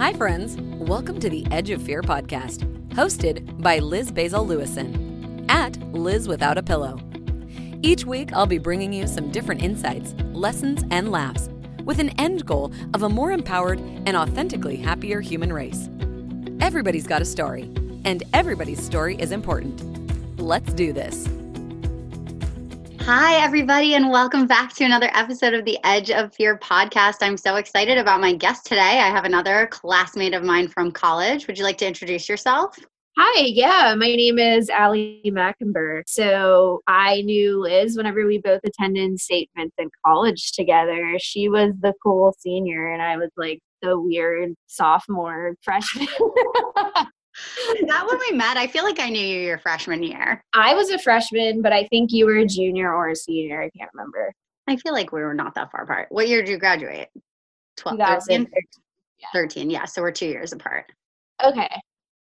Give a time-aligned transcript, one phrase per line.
[0.00, 0.56] Hi, friends.
[0.56, 6.56] Welcome to the Edge of Fear podcast, hosted by Liz Basil Lewison at Liz Without
[6.56, 6.98] a Pillow.
[7.82, 11.50] Each week, I'll be bringing you some different insights, lessons, and laughs
[11.84, 15.90] with an end goal of a more empowered and authentically happier human race.
[16.62, 17.64] Everybody's got a story,
[18.06, 20.40] and everybody's story is important.
[20.40, 21.28] Let's do this.
[23.04, 27.16] Hi, everybody, and welcome back to another episode of the Edge of Fear podcast.
[27.22, 29.00] I'm so excited about my guest today.
[29.00, 31.46] I have another classmate of mine from college.
[31.46, 32.76] Would you like to introduce yourself?
[33.16, 36.04] Hi, yeah, my name is Ali Macomber.
[36.06, 39.48] So I knew Liz whenever we both attended St.
[39.56, 41.16] Vincent College together.
[41.18, 46.06] She was the cool senior, and I was like the weird sophomore freshman.
[47.78, 48.56] Is that when we met?
[48.56, 50.44] I feel like I knew you your freshman year.
[50.52, 53.62] I was a freshman, but I think you were a junior or a senior.
[53.62, 54.32] I can't remember.
[54.66, 56.08] I feel like we were not that far apart.
[56.10, 57.08] What year did you graduate?
[57.76, 58.46] 12, 13?
[59.18, 59.28] Yeah.
[59.32, 59.84] 13, yeah.
[59.84, 60.92] So we're two years apart.
[61.42, 61.68] Okay.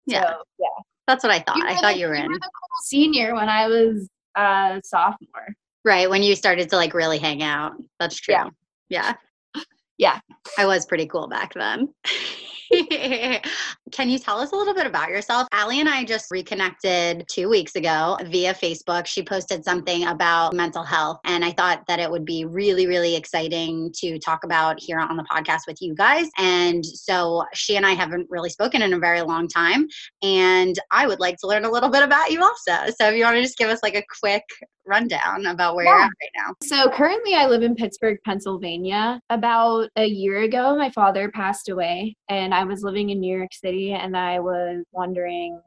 [0.05, 0.21] Yeah.
[0.21, 0.83] So, yeah.
[1.07, 1.61] That's what I thought.
[1.61, 2.27] I thought the, you were in.
[2.27, 5.55] Were the cool senior when I was a sophomore.
[5.83, 6.09] Right.
[6.09, 7.73] When you started to like really hang out.
[7.99, 8.35] That's true.
[8.35, 8.49] Yeah.
[8.89, 9.13] Yeah.
[9.97, 10.21] Yeah.
[10.57, 11.93] I was pretty cool back then.
[13.91, 15.47] Can you tell us a little bit about yourself?
[15.53, 19.05] Ali and I just reconnected two weeks ago via Facebook.
[19.05, 23.15] She posted something about mental health, and I thought that it would be really, really
[23.15, 26.27] exciting to talk about here on the podcast with you guys.
[26.37, 29.87] And so she and I haven't really spoken in a very long time,
[30.21, 32.91] and I would like to learn a little bit about you also.
[32.99, 34.43] So if you want to just give us like a quick
[34.89, 35.91] rundown about where yeah.
[35.91, 36.55] you're at right now.
[36.63, 39.21] So currently I live in Pittsburgh, Pennsylvania.
[39.29, 43.53] About a year ago, my father passed away and I was living in New York
[43.53, 45.61] City and I was wondering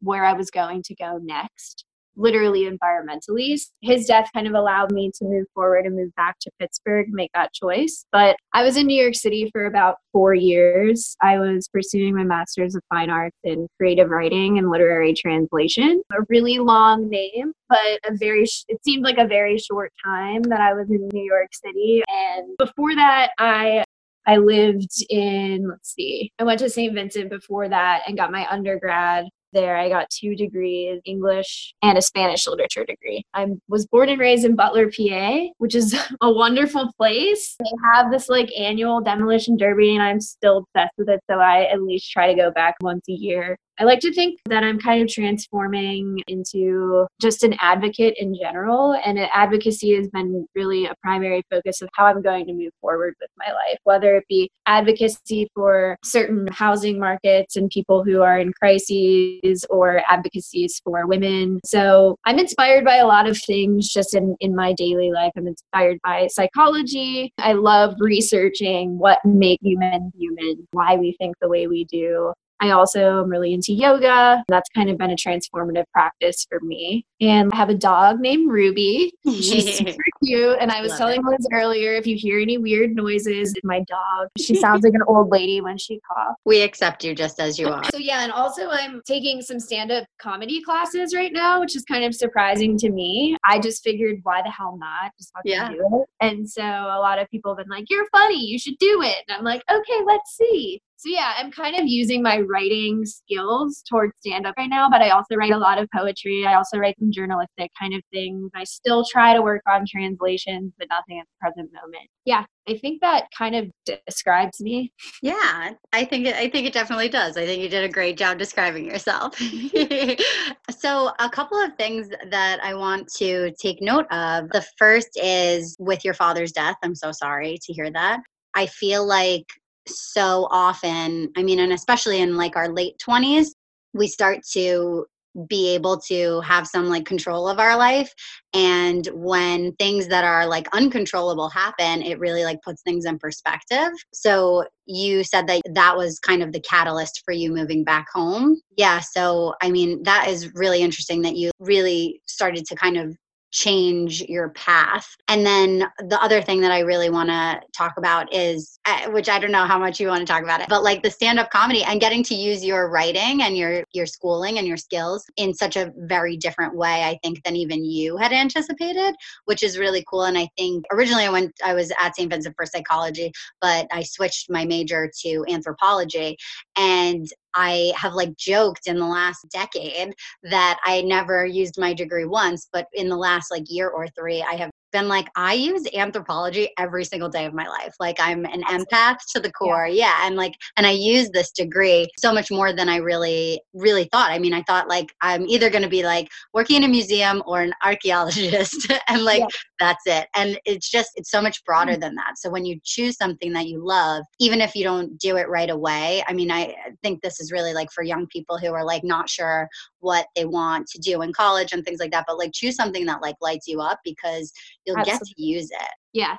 [0.00, 1.84] where I was going to go next
[2.16, 3.60] literally environmentally.
[3.82, 7.30] His death kind of allowed me to move forward and move back to Pittsburgh, make
[7.34, 8.06] that choice.
[8.10, 11.16] But I was in New York City for about four years.
[11.22, 16.02] I was pursuing my master's of fine arts in creative writing and literary translation.
[16.12, 20.60] A really long name, but a very, it seemed like a very short time that
[20.60, 22.02] I was in New York City.
[22.08, 23.84] And before that, I
[24.26, 26.94] I lived in, let's see, I went to St.
[26.94, 29.76] Vincent before that and got my undergrad there.
[29.76, 33.24] I got two degrees, English and a Spanish literature degree.
[33.34, 37.56] I was born and raised in Butler, PA, which is a wonderful place.
[37.58, 41.20] They have this like annual demolition derby and I'm still obsessed with it.
[41.30, 44.40] So I at least try to go back once a year I like to think
[44.46, 48.94] that I'm kind of transforming into just an advocate in general.
[49.04, 53.14] And advocacy has been really a primary focus of how I'm going to move forward
[53.20, 58.38] with my life, whether it be advocacy for certain housing markets and people who are
[58.38, 61.60] in crises or advocacies for women.
[61.64, 65.32] So I'm inspired by a lot of things just in, in my daily life.
[65.36, 67.32] I'm inspired by psychology.
[67.38, 72.32] I love researching what makes humans human, why we think the way we do.
[72.60, 74.42] I also am really into yoga.
[74.48, 77.04] That's kind of been a transformative practice for me.
[77.20, 79.12] And I have a dog named Ruby.
[79.24, 80.58] She's super cute.
[80.60, 81.26] And I was Love telling it.
[81.26, 84.28] Liz earlier if you hear any weird noises, in my dog.
[84.38, 86.38] She sounds like an old lady when she coughs.
[86.44, 87.84] We accept you just as you are.
[87.84, 88.22] So, yeah.
[88.22, 92.14] And also, I'm taking some stand up comedy classes right now, which is kind of
[92.14, 93.36] surprising to me.
[93.44, 95.12] I just figured, why the hell not?
[95.18, 95.68] Just fucking yeah.
[95.70, 96.08] do it.
[96.20, 98.44] And so, a lot of people have been like, you're funny.
[98.44, 99.16] You should do it.
[99.28, 100.82] And I'm like, okay, let's see.
[100.98, 105.02] So yeah, I'm kind of using my writing skills towards stand up right now, but
[105.02, 106.46] I also write a lot of poetry.
[106.46, 108.50] I also write some journalistic kind of things.
[108.54, 112.08] I still try to work on translations, but nothing at the present moment.
[112.24, 113.70] Yeah, I think that kind of
[114.06, 114.90] describes me.
[115.22, 117.36] Yeah, I think it, I think it definitely does.
[117.36, 119.36] I think you did a great job describing yourself.
[120.70, 124.48] so, a couple of things that I want to take note of.
[124.48, 126.76] The first is with your father's death.
[126.82, 128.20] I'm so sorry to hear that.
[128.54, 129.44] I feel like
[129.88, 133.48] so often i mean and especially in like our late 20s
[133.94, 135.06] we start to
[135.48, 138.12] be able to have some like control of our life.
[138.54, 143.90] And when things that are like uncontrollable happen it really like puts things in perspective.
[144.12, 148.60] So you said that that was kind of the catalyst for you moving back home.
[148.76, 153.16] Yeah so i mean that is really interesting that you really started to kind of
[153.56, 155.16] change your path.
[155.28, 159.30] And then the other thing that I really want to talk about is, uh, which
[159.30, 161.38] I don't know how much you want to talk about it, but like the stand
[161.38, 165.24] up comedy and getting to use your writing and your, your schooling and your skills
[165.38, 169.14] in such a very different way, I think, than even you had anticipated,
[169.46, 170.24] which is really cool.
[170.24, 172.30] And I think originally I went, I was at St.
[172.30, 173.32] Vincent for psychology,
[173.62, 176.36] but I switched my major to anthropology.
[176.76, 177.26] And
[177.56, 180.14] I have like joked in the last decade
[180.44, 184.42] that I never used my degree once, but in the last like year or three,
[184.42, 187.94] I have been like, I use anthropology every single day of my life.
[188.00, 189.86] Like I'm an empath to the core.
[189.86, 190.06] Yeah.
[190.06, 190.26] yeah.
[190.26, 194.30] And like, and I use this degree so much more than I really, really thought.
[194.30, 197.42] I mean, I thought like I'm either going to be like working in a museum
[197.46, 199.46] or an archaeologist and like yeah.
[199.78, 200.28] that's it.
[200.34, 202.00] And it's just, it's so much broader mm-hmm.
[202.00, 202.38] than that.
[202.38, 205.70] So when you choose something that you love, even if you don't do it right
[205.70, 209.04] away, I mean, I think this is really like for young people who are like
[209.04, 209.68] not sure
[210.00, 213.04] what they want to do in college and things like that, but like choose something
[213.04, 214.52] that like lights you up because
[214.86, 215.26] you'll absolutely.
[215.26, 215.88] get to use it.
[216.12, 216.36] Yeah,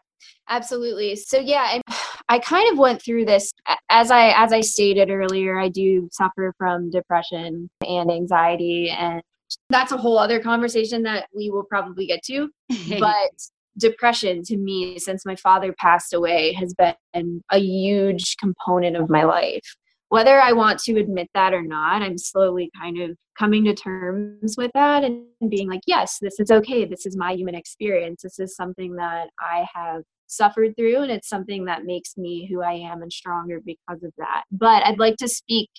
[0.49, 1.15] absolutely.
[1.15, 1.83] So yeah, and
[2.29, 3.51] I kind of went through this
[3.89, 5.59] as I as I stated earlier.
[5.59, 9.21] I do suffer from depression and anxiety, and
[9.69, 12.49] that's a whole other conversation that we will probably get to.
[12.99, 13.31] but
[13.77, 19.23] depression to me since my father passed away has been a huge component of my
[19.23, 19.75] life
[20.09, 24.55] whether I want to admit that or not, I'm slowly kind of coming to terms
[24.57, 26.85] with that and being like, yes, this is okay.
[26.85, 28.21] This is my human experience.
[28.23, 32.61] This is something that I have suffered through, and it's something that makes me who
[32.61, 34.43] I am and stronger because of that.
[34.51, 35.69] But I'd like to speak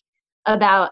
[0.47, 0.91] about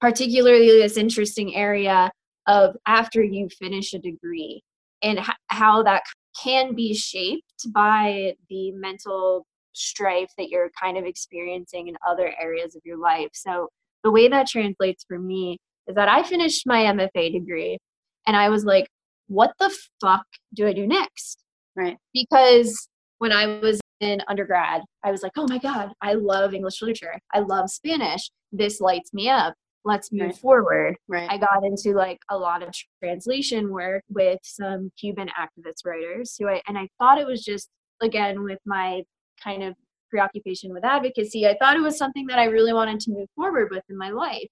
[0.00, 2.10] particularly this interesting area
[2.46, 4.62] of after you finish a degree
[5.02, 6.02] and how that
[6.42, 12.74] can be shaped by the mental strife that you're kind of experiencing in other areas
[12.74, 13.30] of your life.
[13.32, 13.68] So
[14.04, 17.78] the way that translates for me is that I finished my MFA degree
[18.26, 18.88] and I was like,
[19.28, 21.42] what the fuck do I do next?
[21.74, 21.96] Right.
[22.14, 22.88] Because
[23.18, 27.18] when I was in undergrad, I was like, oh my God, I love English literature.
[27.32, 28.30] I love Spanish.
[28.52, 29.54] This lights me up.
[29.84, 30.36] Let's move right.
[30.36, 30.96] forward.
[31.08, 31.30] Right.
[31.30, 36.48] I got into like a lot of translation work with some Cuban activist writers who
[36.48, 37.68] I, and I thought it was just,
[38.02, 39.02] again, with my
[39.42, 39.74] kind of
[40.10, 43.68] preoccupation with advocacy, I thought it was something that I really wanted to move forward
[43.70, 44.48] with in my life.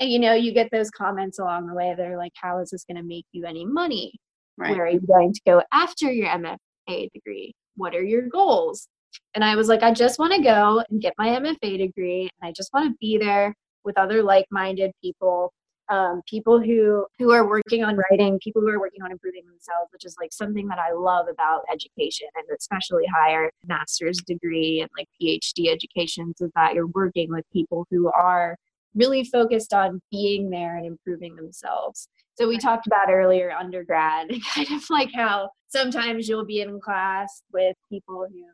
[0.00, 1.94] And you know, you get those comments along the way.
[1.96, 4.12] They're like, "How is this going to make you any money?
[4.56, 4.70] Right.
[4.70, 7.54] Where are you going to go after your MFA degree?
[7.76, 8.88] What are your goals?"
[9.34, 12.48] And I was like, "I just want to go and get my MFA degree, and
[12.48, 13.54] I just want to be there
[13.84, 15.52] with other like-minded people
[15.90, 19.90] um, people who who are working on writing, people who are working on improving themselves,
[19.92, 24.90] which is like something that I love about education and especially higher master's degree and
[24.96, 28.56] like PhD educations is that you're working with people who are
[28.94, 32.08] really focused on being there and improving themselves.
[32.34, 37.42] So we talked about earlier undergrad, kind of like how sometimes you'll be in class
[37.52, 38.44] with people who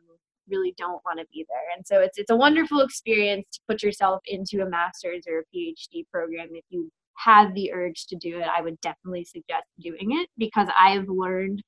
[0.49, 1.75] really don't want to be there.
[1.75, 5.55] And so it's it's a wonderful experience to put yourself into a master's or a
[5.55, 10.11] PhD program if you have the urge to do it, I would definitely suggest doing
[10.11, 11.63] it because I've learned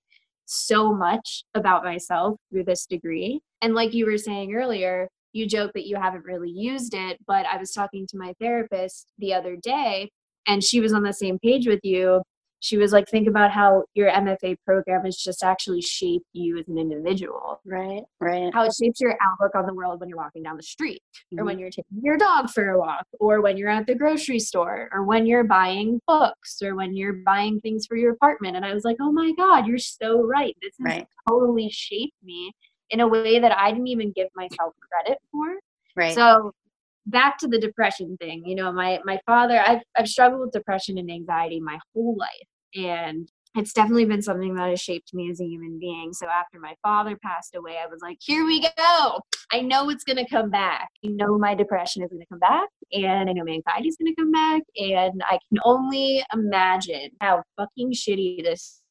[0.46, 3.42] so much about myself through this degree.
[3.62, 7.46] And like you were saying earlier, you joke that you haven't really used it, but
[7.46, 10.10] I was talking to my therapist the other day
[10.48, 12.22] and she was on the same page with you
[12.60, 16.68] she was like think about how your mfa program has just actually shaped you as
[16.68, 17.62] an individual.
[17.66, 18.54] Right right.
[18.54, 21.40] How it shapes your outlook on the world when you're walking down the street mm-hmm.
[21.40, 24.40] or when you're taking your dog for a walk or when you're at the grocery
[24.40, 28.56] store or when you're buying books or when you're buying things for your apartment.
[28.56, 30.56] And i was like oh my god you're so right.
[30.62, 31.08] This has right.
[31.28, 32.52] totally shaped me
[32.90, 35.58] in a way that i didn't even give myself credit for.
[35.96, 36.14] Right.
[36.14, 36.54] So
[37.08, 40.98] back to the depression thing you know my my father I've, I've struggled with depression
[40.98, 45.42] and anxiety my whole life and it's definitely been something that has shaped me as
[45.42, 46.14] a human being.
[46.14, 49.20] So after my father passed away i was like here we go.
[49.52, 50.90] I know it's going to come back.
[51.04, 53.98] I know my depression is going to come back and i know my anxiety is
[53.98, 58.82] going to come back and i can only imagine how fucking shitty this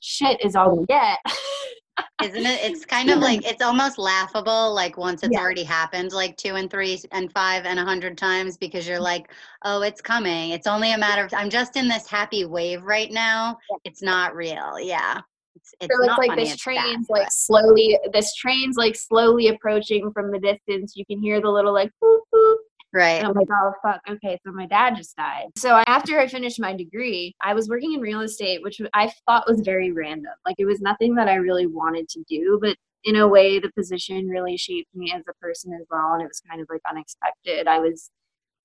[0.00, 1.18] shit is all we get
[2.22, 2.70] Isn't it?
[2.70, 5.40] It's kind of like it's almost laughable, like once it's yeah.
[5.40, 9.04] already happened, like two and three and five and a hundred times, because you're mm-hmm.
[9.04, 9.30] like,
[9.64, 10.50] oh, it's coming.
[10.50, 13.58] It's only a matter of I'm just in this happy wave right now.
[13.84, 14.78] It's not real.
[14.80, 15.20] Yeah.
[15.56, 20.30] It's, it's, so it's like this train's like slowly this train's like slowly approaching from
[20.30, 20.94] the distance.
[20.96, 22.56] You can hear the little like boop, boop,
[22.92, 23.18] Right.
[23.18, 24.00] And I'm like, oh, fuck.
[24.08, 24.38] Okay.
[24.46, 25.46] So my dad just died.
[25.56, 29.48] So after I finished my degree, I was working in real estate, which I thought
[29.48, 30.32] was very random.
[30.46, 33.70] Like it was nothing that I really wanted to do, but in a way, the
[33.72, 36.14] position really shaped me as a person as well.
[36.14, 37.68] And it was kind of like unexpected.
[37.68, 38.10] I was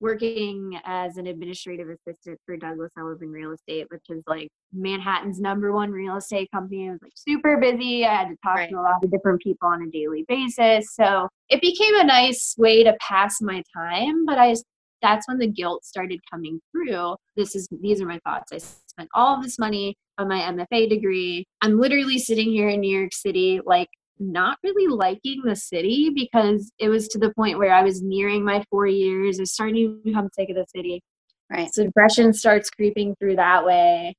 [0.02, 5.72] working as an administrative assistant for Douglas Elliman Real Estate, which is like Manhattan's number
[5.72, 6.88] one real estate company.
[6.88, 8.04] I was like super busy.
[8.04, 8.70] I had to talk right.
[8.70, 10.94] to a lot of different people on a daily basis.
[10.94, 14.56] So it became a nice way to pass my time, but I
[15.00, 17.16] that's when the guilt started coming through.
[17.36, 18.52] This is these are my thoughts.
[18.52, 21.46] I spent all of this money on my MFA degree.
[21.60, 23.88] I'm literally sitting here in New York City like
[24.18, 28.44] not really liking the city because it was to the point where I was nearing
[28.44, 29.38] my four years.
[29.38, 31.02] I was starting to become sick of the city.
[31.50, 31.72] Right.
[31.74, 34.14] So depression starts creeping through that way.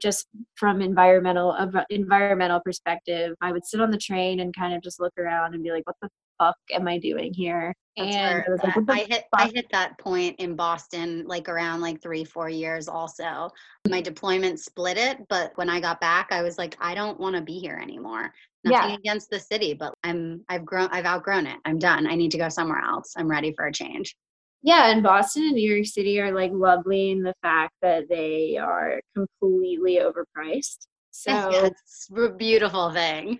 [0.00, 0.26] just
[0.56, 5.00] from environmental of environmental perspective i would sit on the train and kind of just
[5.00, 8.50] look around and be like what the fuck am i doing here That's and I,
[8.50, 12.00] like, that- what the I hit I hit that point in Boston like around like
[12.02, 13.50] three, four years also.
[13.88, 17.34] My deployment split it, but when I got back, I was like, I don't want
[17.36, 18.32] to be here anymore.
[18.64, 18.96] Nothing Yeah.
[18.96, 21.58] against the city, but I'm I've grown I've outgrown it.
[21.64, 22.06] I'm done.
[22.06, 23.14] I need to go somewhere else.
[23.16, 24.14] I'm ready for a change.
[24.62, 28.56] yeah and boston and new york city are like lovely in the fact that they
[28.56, 30.80] are completely overpriced
[31.10, 33.38] so Yeah, it's a beautiful thing.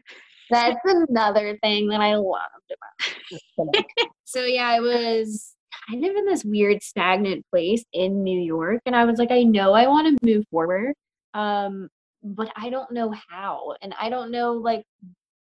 [0.51, 3.85] That's another thing that i loved about it.
[4.25, 5.55] so yeah i was
[5.89, 9.43] kind of in this weird stagnant place in new york and i was like i
[9.43, 10.95] know i want to move forward
[11.35, 11.89] um
[12.23, 14.83] but i don't know how and i don't know like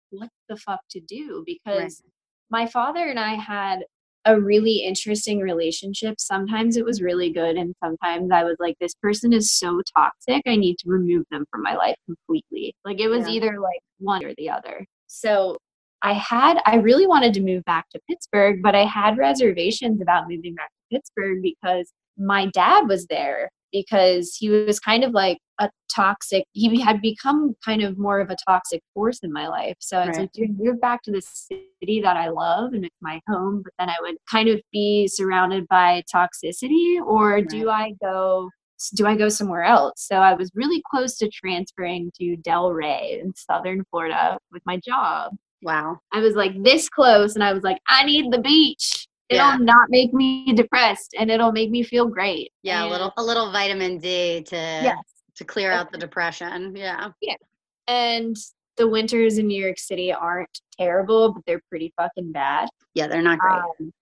[0.10, 2.02] what the fuck to do because
[2.50, 3.80] my father and i had
[4.28, 8.96] a really interesting relationship sometimes it was really good and sometimes i was like this
[9.02, 13.08] person is so toxic i need to remove them from my life completely like it
[13.08, 13.34] was Yeah.
[13.36, 15.58] either like one or the other so
[16.02, 20.30] I had I really wanted to move back to Pittsburgh, but I had reservations about
[20.30, 25.38] moving back to Pittsburgh because my dad was there because he was kind of like
[25.60, 29.76] a toxic he had become kind of more of a toxic force in my life.
[29.80, 30.24] So I was Right.
[30.24, 33.62] like, do I move back to the city that I love and it's my home,
[33.64, 38.50] but then I would kind of be surrounded by toxicity or do I go
[38.90, 39.94] do I go somewhere else?
[39.98, 45.34] So I was really close to transferring to Delray in southern Florida with my job.
[45.62, 46.00] Wow.
[46.14, 49.08] I was like this close, and I was like, I need the beach.
[49.30, 49.58] It'll Yeah.
[49.60, 52.52] not make me depressed, and it'll make me feel great.
[52.62, 54.98] Yeah, a little a little vitamin D to Yes.
[55.38, 56.76] to clear out the depression.
[56.76, 57.10] Yeah.
[57.88, 58.36] And
[58.78, 62.70] the winters in New York City aren't terrible, but they're pretty fucking bad.
[62.94, 63.54] Yeah, they're not great.
[63.80, 63.94] Um,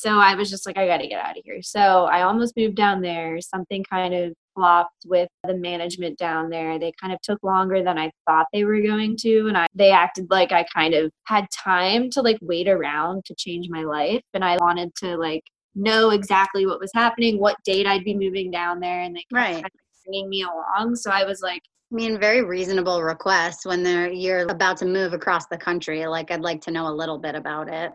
[0.00, 1.60] so I was just like, I got to get out of here.
[1.60, 3.38] So I almost moved down there.
[3.42, 6.78] Something kind of flopped with the management down there.
[6.78, 9.90] They kind of took longer than I thought they were going to, and I they
[9.90, 14.22] acted like I kind of had time to like wait around to change my life,
[14.32, 15.42] and I wanted to like
[15.74, 19.32] know exactly what was happening, what date I'd be moving down there, and they kept
[19.32, 19.52] Right.
[19.54, 19.70] kind of
[20.06, 20.96] bringing me along.
[20.96, 21.60] So I was like.
[21.92, 26.06] I mean, very reasonable request when they're you're about to move across the country.
[26.06, 27.90] Like, I'd like to know a little bit about it.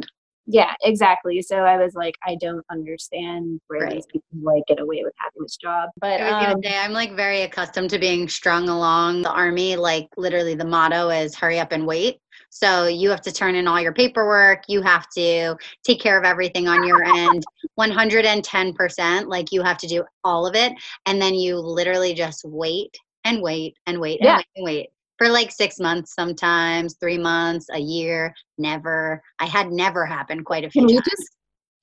[0.48, 1.42] Yeah, exactly.
[1.42, 3.96] So I was like, I don't understand where Right.
[3.96, 5.90] these people like get away with having this job.
[6.00, 9.32] But I was um, gonna say I'm like very accustomed to being strung along the
[9.32, 9.76] army.
[9.76, 12.20] Like, literally, the motto is "hurry up and wait."
[12.52, 14.64] So you have to turn in all your paperwork.
[14.68, 17.48] You have to take care of everything on your end,
[17.80, 19.28] 110%.
[19.28, 20.74] Like, you have to do all of it,
[21.06, 24.36] and then you literally just wait and wait and wait and Yeah.
[24.36, 28.34] wait and wait for like six months, sometimes three months, a year.
[28.58, 29.22] Never.
[29.40, 31.08] I had never happened quite a few can we times.
[31.10, 31.30] just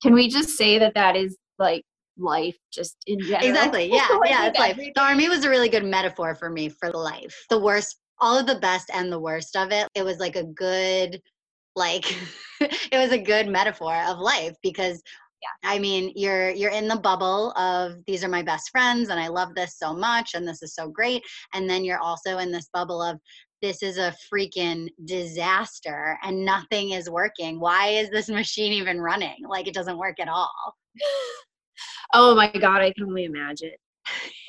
[0.01, 1.83] can we just say that that is like
[2.17, 3.47] life just in general?
[3.47, 3.89] Exactly.
[3.93, 4.07] Yeah.
[4.25, 4.47] Yeah.
[4.47, 7.45] It's like the army was a really good metaphor for me for life.
[7.49, 9.87] The worst, all of the best and the worst of it.
[9.95, 11.21] It was like a good,
[11.75, 12.15] like,
[12.61, 15.01] it was a good metaphor of life because.
[15.43, 15.69] Yeah.
[15.69, 19.27] I mean, you're you're in the bubble of these are my best friends and I
[19.27, 21.21] love this so much and this is so great.
[21.53, 23.19] And then you're also in this bubble of
[23.61, 27.59] this is a freaking disaster and nothing is working.
[27.59, 29.37] Why is this machine even running?
[29.47, 30.51] Like it doesn't work at all.
[32.15, 33.71] Oh my god, I can only imagine.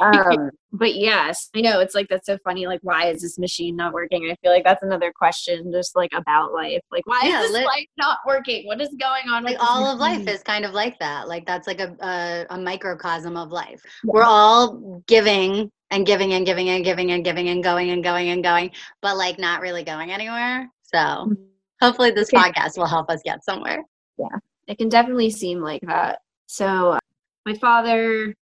[0.01, 2.67] Um, but yes, I know it's like that's so funny.
[2.67, 4.25] Like, why is this machine not working?
[4.31, 6.81] I feel like that's another question, just like about life.
[6.91, 8.67] Like, why Yeah, is this life not working?
[8.67, 9.45] What is going on?
[9.45, 12.59] like all of life is kind of like that like that's like a a, a
[12.59, 14.11] microcosm of life Yeah.
[14.13, 18.31] we're all giving and giving and giving and giving and giving and going and going
[18.31, 18.71] and going
[19.03, 21.33] but like not really going anywhere so
[21.81, 23.83] hopefully this podcast will help us get somewhere
[24.19, 26.21] Yeah, it can definitely seem like that.
[26.47, 26.99] So,
[27.47, 28.35] my father,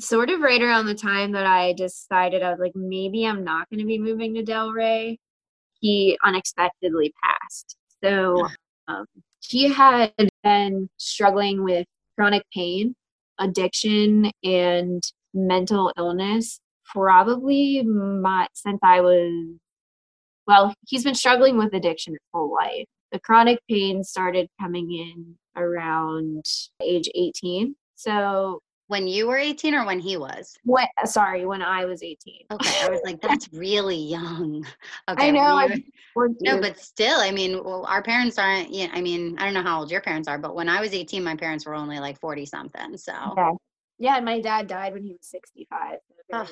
[0.00, 3.68] sort of right around the time that I decided I was like, maybe I'm not
[3.70, 5.18] going to be moving to Delray,
[5.80, 7.76] he unexpectedly passed.
[8.02, 8.48] So,
[8.88, 9.06] um,
[9.42, 12.94] he had been struggling with chronic pain,
[13.38, 15.02] addiction, and
[15.32, 16.60] mental illness
[16.92, 19.56] probably my, since I was,
[20.46, 22.86] well, he's been struggling with addiction his whole life.
[23.12, 26.44] The chronic pain started coming in around
[26.82, 28.60] age 18 so
[28.90, 32.82] when you were 18 or when he was what sorry when i was 18 okay
[32.82, 34.66] i was like that's really young
[35.08, 35.68] okay i know
[36.14, 39.54] when no but still i mean well, our parents aren't yeah i mean i don't
[39.54, 42.00] know how old your parents are but when i was 18 my parents were only
[42.00, 43.52] like 40 something so yeah.
[43.98, 45.98] yeah and my dad died when he was 65
[46.32, 46.46] so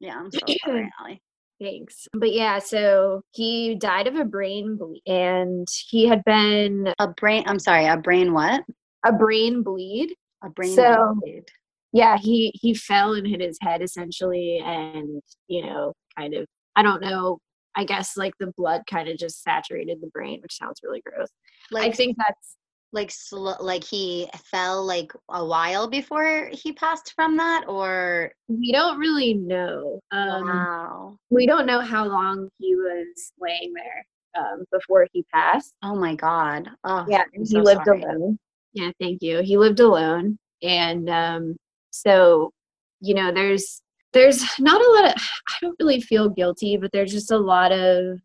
[0.00, 1.22] yeah i'm so sorry Ali.
[1.62, 2.08] Thanks.
[2.14, 7.44] But yeah, so he died of a brain bleed and he had been a brain
[7.46, 8.62] i'm sorry a brain what
[9.04, 10.14] a brain bleed.
[10.42, 11.50] A brain So- bleed.
[11.92, 16.82] Yeah, he he fell and hit his head essentially, and you know, kind of I
[16.82, 17.38] don't know.
[17.76, 21.28] I guess like the blood kind of just saturated the brain, which sounds really gross.
[21.70, 22.56] Like, I think that's
[22.92, 28.72] like sl- like he fell like a while before he passed from that or we
[28.72, 31.16] don't really know um wow.
[31.30, 34.04] we don't know how long he was laying there
[34.38, 38.02] um, before he passed oh my god oh yeah he lived sorry.
[38.02, 38.38] alone
[38.72, 41.56] yeah thank you he lived alone and um
[41.90, 42.52] so
[43.00, 43.82] you know there's
[44.12, 47.72] there's not a lot of i don't really feel guilty but there's just a lot
[47.72, 48.18] of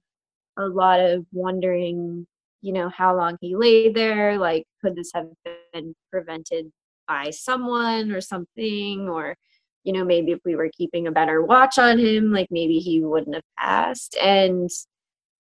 [0.58, 2.26] a lot of wondering
[2.62, 5.28] you know how long he lay there like could this have
[5.74, 6.72] been prevented
[7.08, 9.08] by someone or something?
[9.10, 9.36] Or
[9.84, 13.04] you know maybe if we were keeping a better watch on him like maybe he
[13.04, 14.18] wouldn't have passed.
[14.18, 14.70] And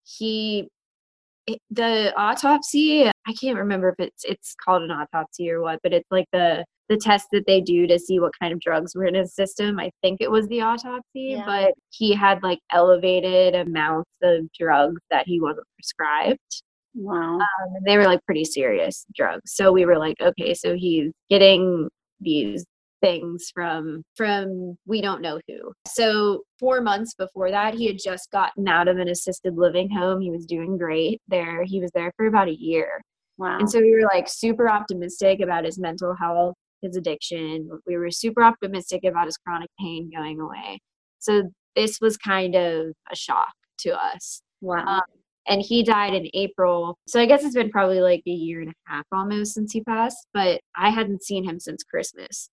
[0.04, 0.68] he
[1.70, 6.10] the autopsy i can't remember if it's it's called an autopsy or what but it's
[6.10, 9.14] like the the test that they do to see what kind of drugs were in
[9.14, 9.78] his system.
[9.78, 11.44] I think it was the autopsy, yeah.
[11.46, 16.62] but he had like elevated amounts of drugs that he wasn't prescribed.
[16.96, 17.36] Wow.
[17.36, 19.52] Um, they were like pretty serious drugs.
[19.54, 21.88] So we were like, okay, so he's getting
[22.20, 22.66] these
[23.00, 25.72] things from from we don't know who.
[25.86, 30.20] So 4 months before that he had just gotten out of an assisted living home.
[30.20, 31.64] He was doing great there.
[31.64, 33.00] He was there for about a year.
[33.38, 33.58] Wow.
[33.58, 37.70] And so we were like super optimistic about his mental health, his addiction.
[37.86, 40.78] We were super optimistic about his chronic pain going away.
[41.20, 44.42] So this was kind of a shock to us.
[44.60, 44.84] Wow.
[44.86, 45.02] Um,
[45.46, 46.98] and he died in April.
[47.06, 49.82] So I guess it's been probably like a year and a half almost since he
[49.82, 52.50] passed, but I hadn't seen him since Christmas.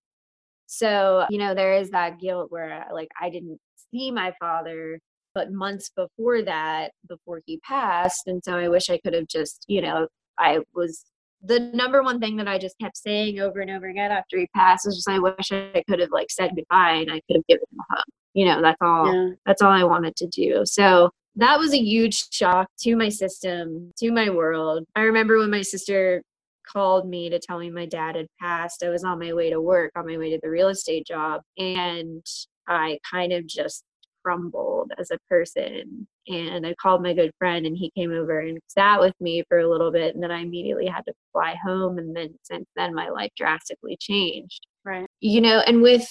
[0.67, 3.59] So, you know, there is that guilt where uh, like I didn't
[3.91, 4.99] see my father
[5.33, 9.65] but months before that before he passed and so I wish I could have just,
[9.67, 10.07] you know,
[10.37, 11.05] I was
[11.43, 14.47] the number one thing that I just kept saying over and over again after he
[14.55, 17.47] passed was just I wish I could have like said goodbye and I could have
[17.47, 18.05] given him a hug.
[18.33, 19.35] You know, that's all yeah.
[19.45, 20.63] that's all I wanted to do.
[20.65, 24.85] So that was a huge shock to my system, to my world.
[24.95, 26.23] I remember when my sister
[26.71, 28.83] called me to tell me my dad had passed.
[28.83, 31.41] I was on my way to work, on my way to the real estate job,
[31.57, 32.25] and
[32.67, 33.83] I kind of just
[34.23, 36.07] crumbled as a person.
[36.27, 39.59] And I called my good friend, and he came over and sat with me for
[39.59, 40.13] a little bit.
[40.13, 41.97] And then I immediately had to fly home.
[41.97, 44.67] And then since then, my life drastically changed.
[44.83, 45.07] Right.
[45.21, 46.07] You know, and with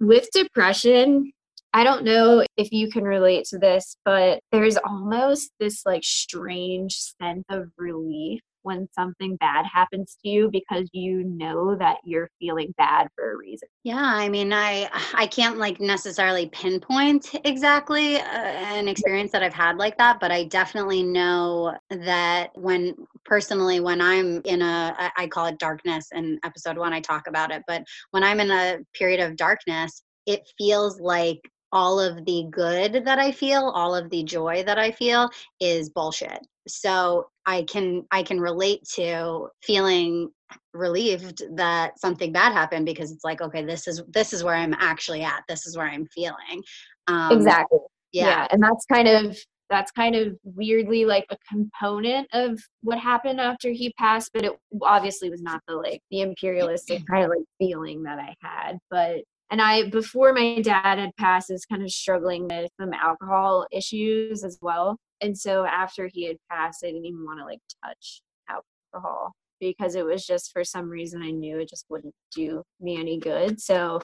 [0.00, 1.32] with depression,
[1.72, 6.94] I don't know if you can relate to this, but there's almost this like strange
[7.20, 12.74] sense of relief when something bad happens to you because you know that you're feeling
[12.76, 13.68] bad for a reason.
[13.84, 19.54] Yeah, I mean, I I can't like necessarily pinpoint exactly uh, an experience that I've
[19.54, 25.26] had like that, but I definitely know that when personally when I'm in a I
[25.28, 28.78] call it darkness in episode 1 I talk about it, but when I'm in a
[28.94, 31.40] period of darkness, it feels like
[31.72, 35.28] all of the good that I feel, all of the joy that I feel
[35.60, 36.38] is bullshit.
[36.66, 40.30] So I can I can relate to feeling
[40.72, 44.74] relieved that something bad happened because it's like okay this is this is where I'm
[44.74, 46.62] actually at this is where I'm feeling
[47.08, 47.78] um, exactly
[48.12, 48.26] yeah.
[48.26, 49.36] yeah and that's kind of
[49.70, 54.52] that's kind of weirdly like a component of what happened after he passed but it
[54.82, 59.22] obviously was not the like the imperialistic kind of like feeling that i had but
[59.50, 64.42] and I before my dad had passed was kind of struggling with some alcohol issues
[64.42, 64.98] as well.
[65.20, 69.94] And so after he had passed, I didn't even want to like touch alcohol because
[69.94, 73.60] it was just for some reason I knew it just wouldn't do me any good.
[73.60, 74.00] So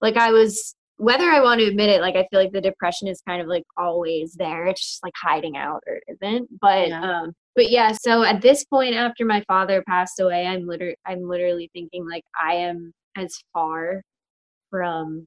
[0.00, 3.08] like I was whether I want to admit it, like I feel like the depression
[3.08, 4.66] is kind of like always there.
[4.66, 6.48] It's just like hiding out or it isn't.
[6.60, 7.20] But yeah.
[7.22, 11.28] um but yeah, so at this point after my father passed away, I'm literally I'm
[11.28, 14.02] literally thinking like I am as far
[14.70, 15.26] from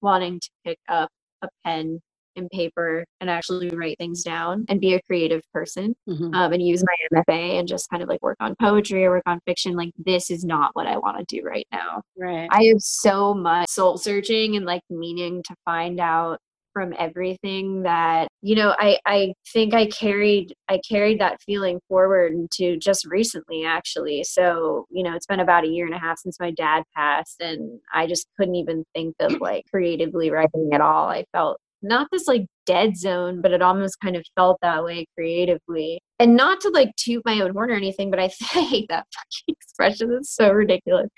[0.00, 1.10] wanting to pick up
[1.42, 2.00] a pen
[2.36, 6.34] and paper and actually write things down and be a creative person mm-hmm.
[6.34, 9.22] um, and use my MFA and just kind of like work on poetry or work
[9.26, 9.74] on fiction.
[9.76, 12.02] Like, this is not what I want to do right now.
[12.18, 12.48] Right.
[12.50, 16.38] I have so much soul searching and like meaning to find out
[16.74, 22.32] from everything that you know i i think i carried i carried that feeling forward
[22.32, 26.18] into just recently actually so you know it's been about a year and a half
[26.18, 30.80] since my dad passed and i just couldn't even think of like creatively writing at
[30.80, 34.82] all i felt not this like dead zone but it almost kind of felt that
[34.82, 38.60] way creatively and not to like toot my own horn or anything but i, I
[38.60, 41.10] hate that fucking expression it's so ridiculous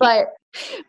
[0.00, 0.26] but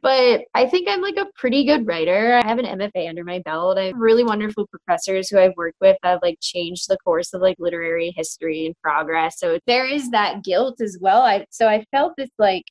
[0.02, 2.34] but I think I'm like a pretty good writer.
[2.43, 3.78] I have an MFA under my belt.
[3.78, 7.41] I have really wonderful professors who I've worked with have like changed the course of
[7.41, 9.39] like literary history and progress.
[9.39, 11.21] So there is that guilt as well.
[11.21, 12.63] I so I felt this like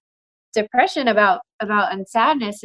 [0.52, 2.62] depression about about and sadness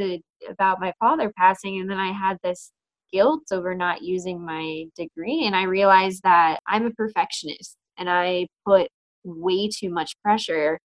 [0.49, 2.71] about my father passing and then I had this
[3.11, 8.47] guilt over not using my degree and I realized that I'm a perfectionist and I
[8.65, 8.89] put
[9.23, 10.79] way too much pressure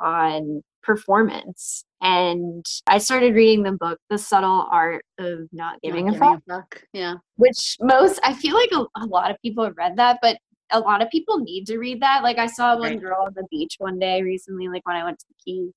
[0.00, 1.84] on performance.
[2.00, 6.42] And I started reading the book, The Subtle Art of Not Giving, not a, fuck,
[6.48, 7.14] a, fuck, Yeah.
[7.36, 10.38] Which most, I feel like a, a, lot of people have read that, but
[10.72, 12.22] a lot of people need to read that.
[12.22, 13.00] Like I saw one right.
[13.00, 15.72] girl on the beach one day recently, like when I went to the Keys.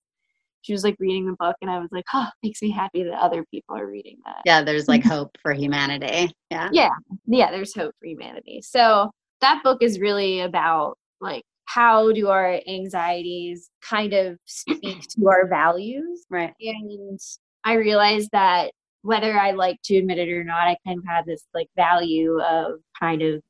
[0.66, 3.22] She was like reading the book, and I was like, "Oh, makes me happy that
[3.22, 6.32] other people are reading that." Yeah, there's like hope for humanity.
[6.50, 6.90] Yeah, yeah,
[7.28, 7.52] yeah.
[7.52, 8.62] There's hope for humanity.
[8.64, 15.28] So that book is really about like how do our anxieties kind of speak to
[15.28, 17.20] our values right and
[17.64, 21.26] i realized that whether i like to admit it or not i kind of have
[21.26, 23.42] this like value of kind of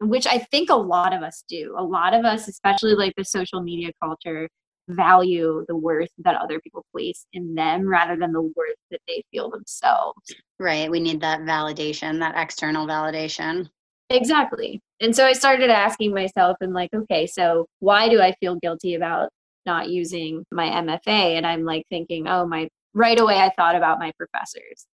[0.00, 3.24] which i think a lot of us do a lot of us especially like the
[3.24, 4.48] social media culture
[4.88, 9.24] value the worth that other people place in them rather than the worth that they
[9.30, 13.68] feel themselves right we need that validation that external validation
[14.10, 14.82] Exactly.
[15.00, 18.94] And so I started asking myself, and like, okay, so why do I feel guilty
[18.94, 19.30] about
[19.66, 21.36] not using my MFA?
[21.36, 24.86] And I'm like thinking, oh, my right away I thought about my professors.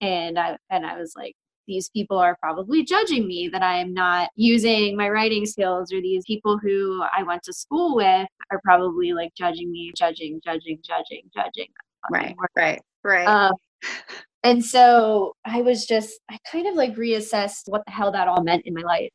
[0.00, 1.34] And I and I was like,
[1.66, 6.00] these people are probably judging me that I am not using my writing skills, or
[6.00, 10.78] these people who I went to school with are probably like judging me, judging, judging,
[10.84, 11.68] judging, judging.
[12.10, 13.26] Right, right, right.
[13.26, 13.52] Um,
[14.44, 18.42] and so I was just, I kind of like reassessed what the hell that all
[18.42, 19.10] meant in my life.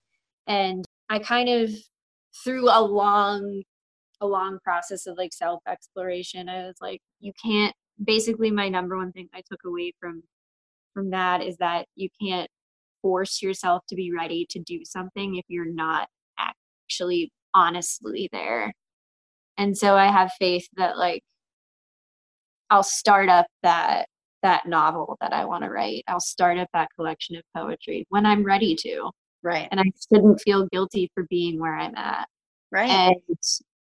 [0.47, 1.71] And I kind of,
[2.43, 3.63] through a long,
[4.19, 8.97] a long process of like self exploration, I was like, you can't, basically, my number
[8.97, 10.23] one thing I took away from
[10.93, 12.49] from that is that you can't
[13.01, 18.71] force yourself to be ready to do something if you're not actually honestly there.
[19.57, 21.23] And so I have faith that like
[22.69, 24.07] I'll start up that
[24.43, 26.03] that novel that I want to write.
[26.07, 29.11] I'll start up that collection of poetry when I'm ready to.
[29.43, 29.67] Right.
[29.71, 32.27] And I shouldn't feel guilty for being where I'm at.
[32.71, 32.89] Right.
[32.89, 33.15] And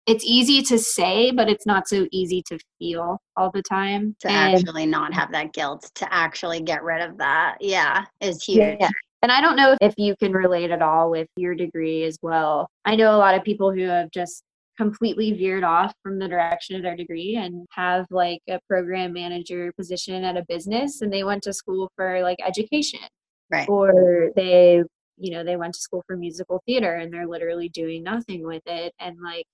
[0.06, 4.16] it's easy to say, but it's not so easy to feel all the time.
[4.22, 7.58] To and, actually not have that guilt, to actually get rid of that.
[7.62, 8.78] Yeah, is huge.
[8.80, 8.90] Yeah.
[9.22, 12.70] And I don't know if you can relate at all with your degree as well.
[12.84, 14.44] I know a lot of people who have just
[14.78, 19.72] completely veered off from the direction of their degree and have like a program manager
[19.78, 23.00] position at a business and they went to school for like education
[23.52, 24.82] right or they
[25.18, 28.64] you know they went to school for musical theater and they're literally doing nothing with
[28.66, 29.46] it and like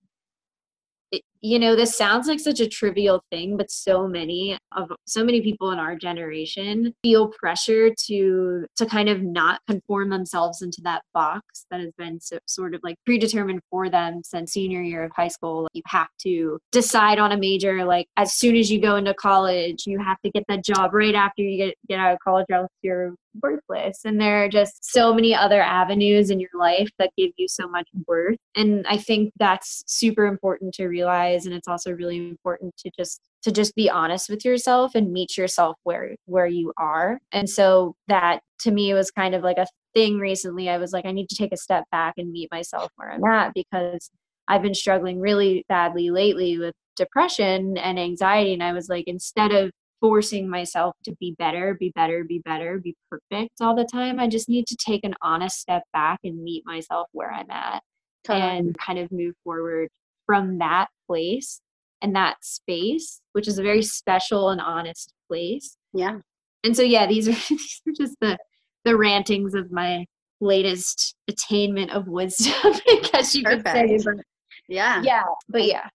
[1.11, 5.23] it, you know this sounds like such a trivial thing but so many of so
[5.23, 10.81] many people in our generation feel pressure to to kind of not conform themselves into
[10.83, 15.03] that box that has been so, sort of like predetermined for them since senior year
[15.03, 15.67] of high school.
[15.73, 19.85] You have to decide on a major like as soon as you go into college
[19.85, 22.55] you have to get that job right after you get, get out of college or
[22.55, 23.99] else you're worthless.
[24.05, 27.67] And there are just so many other avenues in your life that give you so
[27.67, 28.37] much worth.
[28.55, 33.21] And i think that's super important to realize and it's also really important to just
[33.43, 37.95] to just be honest with yourself and meet yourself where where you are and so
[38.07, 41.29] that to me was kind of like a thing recently i was like i need
[41.29, 44.09] to take a step back and meet myself where i'm at because
[44.47, 49.51] i've been struggling really badly lately with depression and anxiety and i was like instead
[49.51, 54.19] of forcing myself to be better, be better, be better, be perfect all the time.
[54.19, 57.83] I just need to take an honest step back and meet myself where I'm at
[58.23, 58.57] totally.
[58.57, 59.89] and kind of move forward
[60.29, 61.59] from that place
[62.03, 65.75] and that space, which is a very special and honest place.
[65.91, 66.19] Yeah.
[66.63, 68.37] And so yeah, these are these are just the
[68.85, 70.05] the rantings of my
[70.39, 73.65] latest attainment of wisdom, I guess you Perfect.
[73.65, 74.05] could say.
[74.05, 74.23] But
[74.67, 75.01] yeah.
[75.01, 75.23] Yeah.
[75.49, 75.87] But yeah.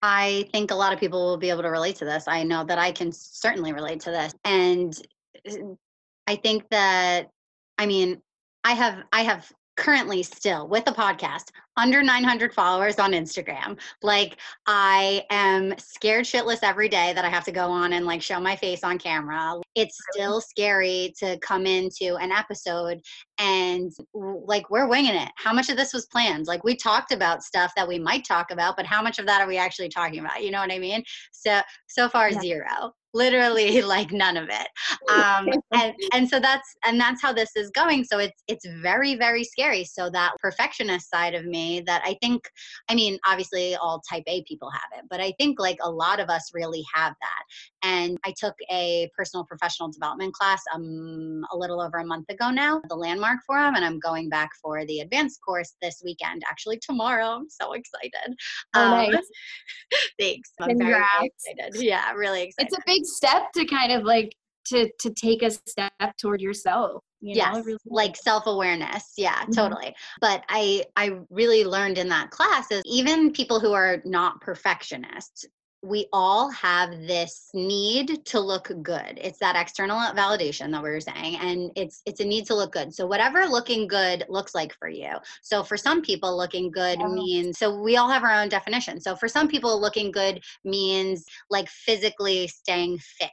[0.00, 2.24] I think a lot of people will be able to relate to this.
[2.26, 4.34] I know that I can certainly relate to this.
[4.44, 4.98] And
[5.46, 5.74] uh,
[6.26, 7.28] I think that
[7.76, 8.22] I mean,
[8.64, 13.78] I have I have currently still with the podcast under 900 followers on Instagram.
[14.02, 18.22] Like I am scared shitless every day that I have to go on and like
[18.22, 19.60] show my face on camera.
[19.74, 23.00] It's still scary to come into an episode
[23.38, 25.30] and like we're winging it.
[25.36, 26.46] How much of this was planned?
[26.46, 29.40] Like we talked about stuff that we might talk about, but how much of that
[29.40, 30.42] are we actually talking about?
[30.42, 31.02] You know what I mean?
[31.32, 32.40] So so far yeah.
[32.40, 34.68] zero literally like none of it
[35.08, 39.14] um, and and so that's and that's how this is going so it's it's very
[39.14, 42.48] very scary so that perfectionist side of me me that I think,
[42.88, 46.20] I mean, obviously all type A people have it, but I think like a lot
[46.20, 47.44] of us really have that.
[47.82, 52.50] And I took a personal professional development class um, a little over a month ago
[52.50, 56.78] now, the Landmark Forum, and I'm going back for the advanced course this weekend, actually
[56.78, 57.26] tomorrow.
[57.26, 58.36] I'm so excited.
[58.74, 59.28] Oh, um, nice.
[60.20, 60.50] thanks.
[60.60, 61.82] I'm very, very excited.
[61.82, 62.68] Yeah, really excited.
[62.68, 64.34] It's a big step to kind of like
[64.66, 69.14] to to take a step toward yourself you know, really like self-awareness.
[69.16, 69.52] Yeah mm-hmm.
[69.52, 69.94] totally.
[70.20, 75.46] But i i really learned in that class is even people who are not perfectionists
[75.84, 79.18] we all have this need to look good.
[79.20, 82.72] It's that external validation that we were saying and it's it's a need to look
[82.72, 82.94] good.
[82.94, 85.10] So whatever looking good looks like for you.
[85.42, 88.98] So for some people looking good means so we all have our own definition.
[88.98, 93.30] So for some people looking good means like physically staying fit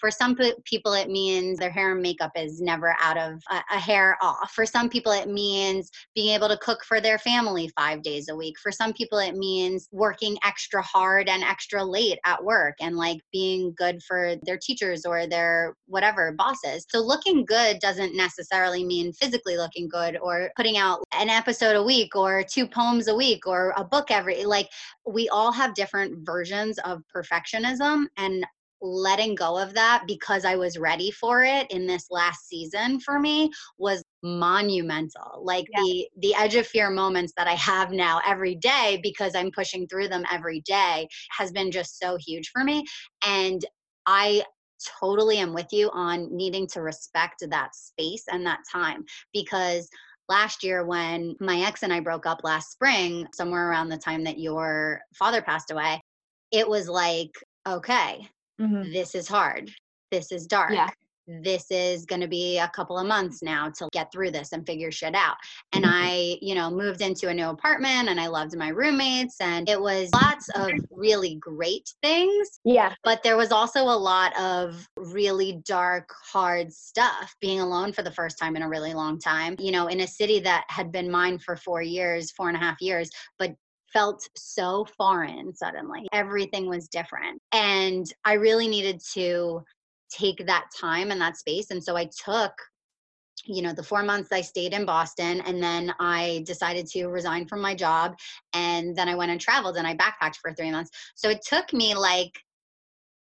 [0.00, 3.78] for some people it means their hair and makeup is never out of a, a
[3.78, 8.02] hair off for some people it means being able to cook for their family five
[8.02, 12.42] days a week for some people it means working extra hard and extra late at
[12.42, 16.86] work and like being good for their teachers or their whatever bosses.
[16.88, 21.82] So looking good doesn't necessarily mean physically looking good or putting out an episode a
[21.82, 24.68] week or two poems a week or a book every like
[25.06, 28.44] we all have different versions of perfectionism and
[28.80, 33.18] letting go of that because I was ready for it in this last season for
[33.18, 35.80] me was monumental like yeah.
[35.80, 39.86] the the edge of fear moments that i have now every day because i'm pushing
[39.86, 42.84] through them every day has been just so huge for me
[43.26, 43.64] and
[44.04, 44.42] i
[45.00, 49.88] totally am with you on needing to respect that space and that time because
[50.28, 54.24] last year when my ex and I broke up last spring, somewhere around the time
[54.24, 56.00] that your father passed away,
[56.52, 57.32] it was like,
[57.68, 58.28] okay,
[58.60, 58.92] mm-hmm.
[58.92, 59.70] this is hard.
[60.10, 60.72] This is dark.
[60.72, 60.88] Yeah
[61.42, 64.66] this is going to be a couple of months now to get through this and
[64.66, 65.36] figure shit out.
[65.72, 65.94] And mm-hmm.
[65.94, 69.80] I, you know, moved into a new apartment and I loved my roommates and it
[69.80, 72.60] was lots of really great things.
[72.64, 72.94] Yeah.
[73.04, 78.10] But there was also a lot of really dark, hard stuff being alone for the
[78.10, 81.10] first time in a really long time, you know, in a city that had been
[81.10, 83.54] mine for four years, four and a half years, but
[83.92, 86.06] felt so foreign suddenly.
[86.12, 87.39] Everything was different.
[87.52, 89.64] And I really needed to
[90.10, 91.70] take that time and that space.
[91.70, 92.52] And so I took
[93.46, 97.46] you know the four months i stayed in boston and then i decided to resign
[97.46, 98.14] from my job
[98.52, 101.72] and then i went and traveled and i backpacked for three months so it took
[101.72, 102.38] me like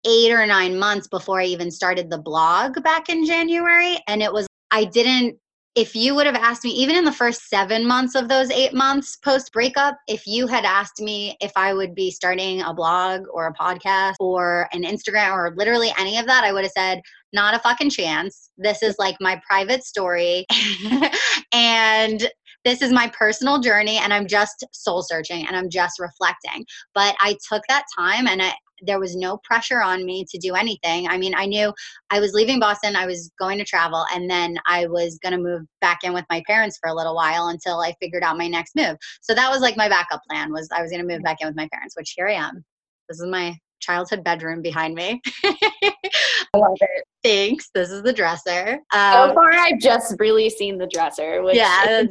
[0.05, 4.31] eight or nine months before i even started the blog back in january and it
[4.31, 5.37] was i didn't
[5.75, 8.73] if you would have asked me, even in the first seven months of those eight
[8.73, 13.21] months post breakup, if you had asked me if I would be starting a blog
[13.33, 17.01] or a podcast or an Instagram or literally any of that, I would have said,
[17.33, 18.49] not a fucking chance.
[18.57, 20.45] This is like my private story.
[21.53, 22.29] and
[22.65, 26.65] this is my personal journey and I'm just soul searching and I'm just reflecting.
[26.93, 30.55] But I took that time and I, there was no pressure on me to do
[30.55, 31.07] anything.
[31.07, 31.73] I mean, I knew
[32.09, 35.39] I was leaving Boston, I was going to travel, and then I was going to
[35.39, 38.47] move back in with my parents for a little while until I figured out my
[38.47, 38.97] next move.
[39.21, 41.25] So that was like my backup plan was I was going to move mm.
[41.25, 42.63] back in with my parents, which here I am.
[43.07, 45.21] This is my childhood bedroom behind me.
[45.43, 47.03] I love it.
[47.23, 47.69] Thanks.
[47.73, 48.79] This is the dresser.
[48.93, 51.43] Um, so far, I've just really seen the dresser.
[51.51, 52.05] yeah,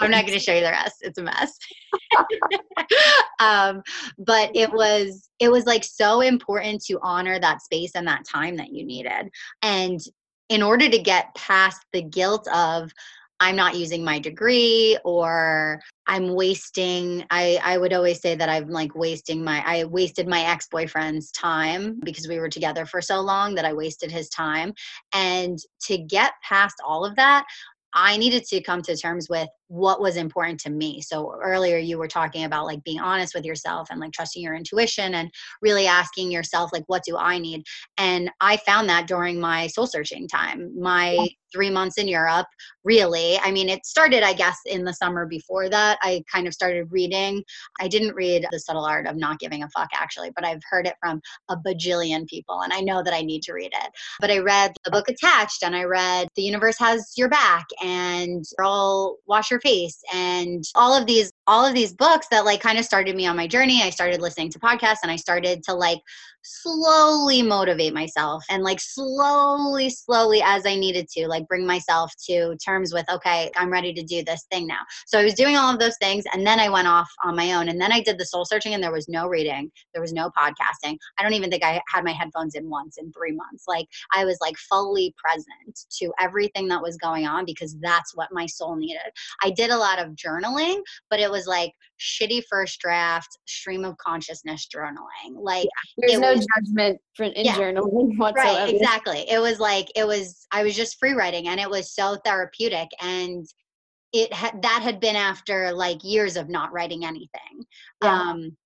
[0.00, 0.96] I'm not going to show you the rest.
[1.00, 1.56] It's a mess.
[3.40, 3.82] um,
[4.18, 8.56] but it was it was like so important to honor that space and that time
[8.56, 9.30] that you needed,
[9.62, 10.00] and
[10.48, 12.90] in order to get past the guilt of
[13.40, 18.68] I'm not using my degree or I'm wasting I I would always say that I'm
[18.68, 23.54] like wasting my I wasted my ex-boyfriend's time because we were together for so long
[23.54, 24.72] that I wasted his time.
[25.12, 27.44] And to get past all of that
[27.94, 31.00] I needed to come to terms with what was important to me.
[31.00, 34.54] So earlier you were talking about like being honest with yourself and like trusting your
[34.54, 35.30] intuition and
[35.62, 37.64] really asking yourself like what do I need?
[37.98, 40.72] And I found that during my soul searching time.
[40.78, 42.46] My 3 months in Europe,
[42.84, 43.38] really.
[43.38, 45.98] I mean, it started I guess in the summer before that.
[46.02, 47.42] I kind of started reading.
[47.80, 50.86] I didn't read The Subtle Art of Not Giving a Fuck actually, but I've heard
[50.86, 53.90] it from a bajillion people and I know that I need to read it.
[54.20, 58.44] But I read the book Attached and I read The Universe Has Your Back and
[58.56, 60.02] Girl Wash Your your face.
[60.12, 63.36] And all of these all of these books that like kind of started me on
[63.36, 65.98] my journey i started listening to podcasts and i started to like
[66.48, 72.56] slowly motivate myself and like slowly, slowly as I needed to, like bring myself to
[72.64, 74.80] terms with, okay, I'm ready to do this thing now.
[75.06, 77.52] So I was doing all of those things and then I went off on my
[77.52, 77.68] own.
[77.68, 80.30] And then I did the soul searching and there was no reading, there was no
[80.30, 80.96] podcasting.
[81.18, 83.64] I don't even think I had my headphones in once in three months.
[83.68, 88.28] Like I was like fully present to everything that was going on because that's what
[88.32, 89.12] my soul needed.
[89.44, 90.80] I did a lot of journaling,
[91.10, 95.34] but it was like shitty first draft stream of consciousness journaling.
[95.36, 98.64] Like there's no was, judgment for in yeah, journaling whatsoever.
[98.64, 99.24] Right, exactly.
[99.28, 102.88] It was like it was I was just free writing and it was so therapeutic
[103.00, 103.46] and
[104.12, 107.64] it had that had been after like years of not writing anything.
[108.02, 108.20] Yeah.
[108.20, 108.56] Um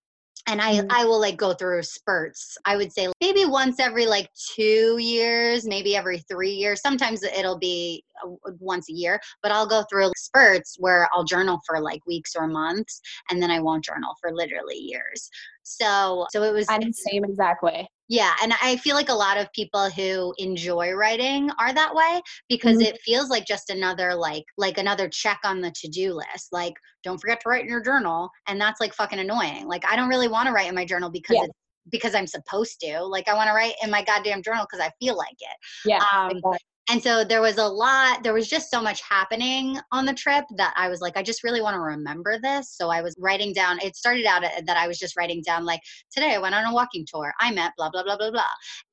[0.47, 0.89] and I mm-hmm.
[0.91, 2.57] I will like go through spurts.
[2.65, 6.81] I would say maybe once every like 2 years, maybe every 3 years.
[6.81, 8.05] Sometimes it'll be
[8.59, 12.47] once a year, but I'll go through spurts where I'll journal for like weeks or
[12.47, 13.01] months
[13.31, 15.31] and then I won't journal for literally years.
[15.63, 17.89] So so it was I'm the same exact way.
[18.13, 22.21] Yeah, and I feel like a lot of people who enjoy writing are that way
[22.47, 22.95] because mm-hmm.
[22.95, 26.49] it feels like just another like like another check on the to-do list.
[26.53, 29.67] Like don't forget to write in your journal and that's like fucking annoying.
[29.67, 31.45] Like I don't really want to write in my journal because yeah.
[31.45, 31.55] it's
[31.91, 33.03] because I'm supposed to.
[33.03, 35.57] Like I want to write in my goddamn journal because I feel like it.
[35.87, 36.05] Yeah.
[36.13, 36.39] Um,
[36.91, 40.45] and so there was a lot there was just so much happening on the trip
[40.57, 42.71] that i was like i just really want to remember this.
[42.71, 45.65] So i was writing down it started out uh, that i was just writing down
[45.65, 47.33] like today i went on a walking tour.
[47.41, 48.43] I met blah blah blah blah blah.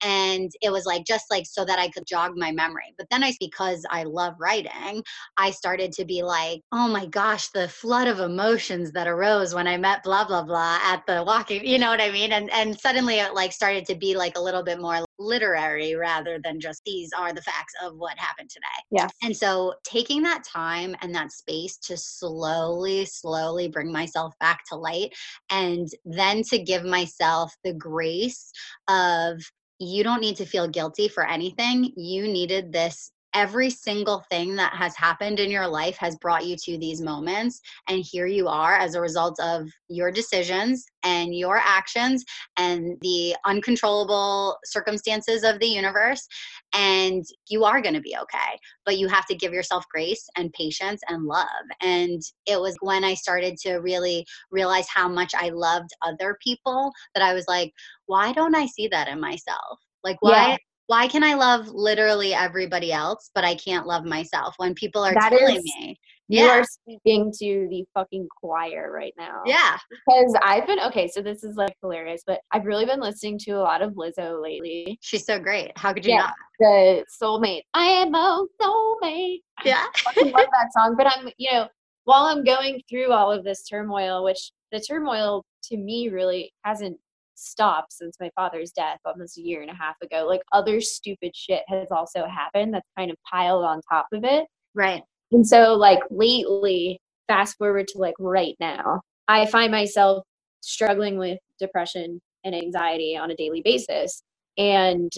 [0.02, 2.94] And it was like just like so that i could jog my memory.
[2.98, 5.04] But then i because i love writing
[5.38, 9.68] i started to be like oh my gosh the flood of emotions that arose when
[9.68, 12.32] i met blah blah blah at the walking you know what i mean?
[12.32, 16.40] And and suddenly it like started to be like a little bit more literary rather
[16.44, 18.66] than just these are the facts of what happened today.
[18.92, 19.08] Yeah.
[19.22, 24.76] And so taking that time and that space to slowly, slowly bring myself back to
[24.76, 25.14] light
[25.50, 28.52] and then to give myself the grace
[28.88, 29.42] of
[29.80, 31.94] you don't need to feel guilty for anything.
[31.96, 36.56] You needed this every single thing that has happened in your life has brought you
[36.56, 41.58] to these moments and here you are as a result of your decisions and your
[41.58, 42.24] actions
[42.58, 46.28] and the uncontrollable circumstances of the universe
[46.74, 48.60] and you are going to be okay.
[48.86, 51.48] But you have to give yourself grace and patience and love.
[51.82, 56.92] And it was when i started to really realize how much i loved other people
[57.14, 57.72] that i was like
[58.06, 59.80] why don't i see that in myself?
[60.04, 60.58] Like why yeah
[60.90, 65.14] why can I love literally everybody else, but I can't love myself when people are
[65.14, 66.00] that telling is, me?
[66.28, 69.44] You are speaking to the fucking choir right now.
[69.46, 69.78] Yeah.
[69.88, 73.52] Because I've been, okay, so this is like hilarious, but I've really been listening to
[73.52, 74.98] a lot of Lizzo lately.
[75.02, 75.72] She's so great.
[75.78, 76.34] How could you yeah, not?
[76.60, 77.62] The soulmate.
[77.76, 79.42] I am a soulmate.
[79.64, 79.86] Yeah.
[80.08, 80.96] I love that song.
[80.98, 81.68] But I'm, you know,
[82.06, 86.98] while I'm going through all of this turmoil, which the turmoil to me really hasn't
[87.40, 90.26] stopped since my father's death almost a year and a half ago.
[90.28, 94.46] Like other stupid shit has also happened that's kind of piled on top of it.
[94.76, 95.02] Right.
[95.32, 100.24] And so like lately, fast forward to like right now, I find myself
[100.62, 104.24] struggling with depression and anxiety on a daily basis.
[104.58, 105.12] And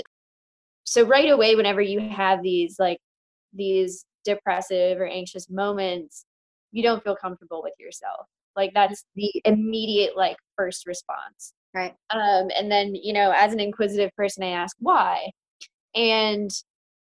[0.83, 2.99] so right away whenever you have these like
[3.53, 6.25] these depressive or anxious moments,
[6.71, 8.27] you don't feel comfortable with yourself.
[8.55, 11.53] Like that's the immediate like first response.
[11.73, 11.93] Right.
[12.09, 15.31] Um, and then, you know, as an inquisitive person, I ask why.
[15.95, 16.49] And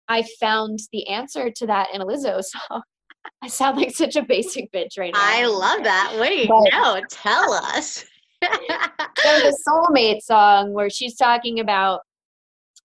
[0.08, 2.82] I found the answer to that in a Lizzo song.
[3.41, 5.20] I sound like such a basic bitch right now.
[5.22, 6.15] I love that.
[6.20, 8.06] Wait, but, no, tell us.
[8.44, 8.50] so
[9.24, 12.02] the soulmate song where she's talking about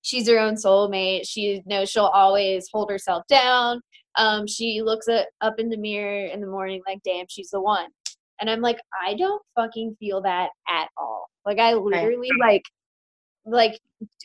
[0.02, 1.28] she's her own soulmate.
[1.28, 3.80] She knows she'll always hold herself down.
[4.16, 7.60] Um, she looks at, up in the mirror in the morning like, damn, she's the
[7.60, 7.88] one.
[8.40, 11.26] And I'm like, I don't fucking feel that at all.
[11.44, 12.52] Like I literally right.
[12.54, 12.62] like
[13.46, 13.80] like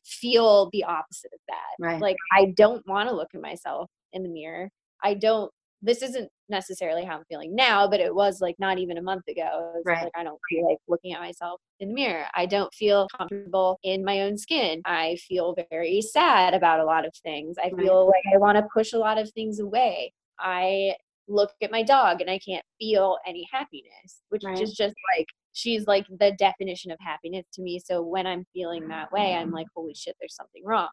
[0.05, 1.85] feel the opposite of that.
[1.85, 2.01] Right.
[2.01, 4.69] Like I don't want to look at myself in the mirror.
[5.03, 5.51] I don't
[5.81, 9.27] this isn't necessarily how I'm feeling now, but it was like not even a month
[9.27, 9.73] ago.
[9.85, 10.03] right.
[10.03, 12.25] Like I don't feel like looking at myself in the mirror.
[12.33, 14.81] I don't feel comfortable in my own skin.
[14.85, 17.57] I feel very sad about a lot of things.
[17.63, 18.13] I feel right.
[18.15, 20.11] like I want to push a lot of things away.
[20.39, 20.95] I
[21.27, 24.61] look at my dog and I can't feel any happiness, which right.
[24.61, 27.79] is just like she's like the definition of happiness to me.
[27.83, 30.89] So when I'm feeling that way, I'm like, holy shit, there's something wrong.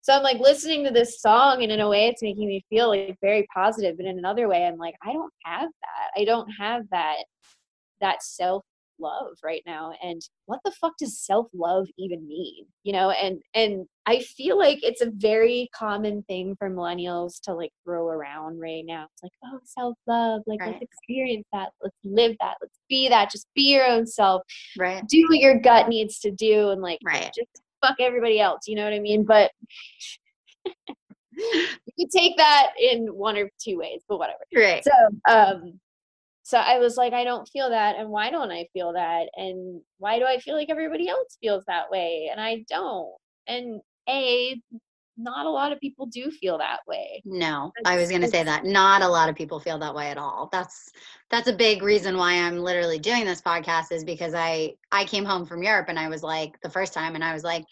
[0.00, 2.90] So I'm like listening to this song, and in a way, it's making me feel
[2.90, 3.96] like very positive.
[3.96, 6.20] But in another way, I'm like, I don't have that.
[6.20, 7.24] I don't have that
[8.00, 8.64] that self
[8.98, 13.40] love right now and what the fuck does self love even mean you know and
[13.54, 18.58] and i feel like it's a very common thing for millennials to like throw around
[18.58, 20.72] right now it's like oh self love like right.
[20.72, 24.42] let's experience that let's live that let's be that just be your own self
[24.78, 28.66] right do what your gut needs to do and like right just fuck everybody else.
[28.66, 29.24] You know what I mean?
[29.24, 29.50] But
[31.32, 31.66] you
[31.98, 34.38] could take that in one or two ways, but whatever.
[34.54, 34.84] Right.
[34.84, 34.90] So,
[35.28, 35.80] um,
[36.46, 39.80] so I was like, I don't feel that, and why don't I feel that, and
[39.98, 43.12] why do I feel like everybody else feels that way, and I don't,
[43.48, 44.62] and a,
[45.16, 47.20] not a lot of people do feel that way.
[47.24, 48.64] No, I was going to say that.
[48.64, 50.48] Not a lot of people feel that way at all.
[50.52, 50.92] That's
[51.30, 55.24] that's a big reason why I'm literally doing this podcast is because I I came
[55.24, 57.64] home from Europe and I was like the first time and I was like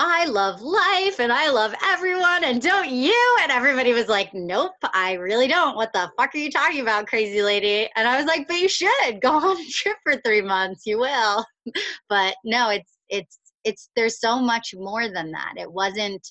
[0.00, 3.36] I love life and I love everyone and don't you?
[3.42, 5.76] And everybody was like, Nope, I really don't.
[5.76, 7.88] What the fuck are you talking about, crazy lady?
[7.94, 10.82] And I was like, But you should go on a trip for three months.
[10.84, 11.44] You will.
[12.08, 15.54] but no, it's it's it's there's so much more than that.
[15.56, 16.26] It wasn't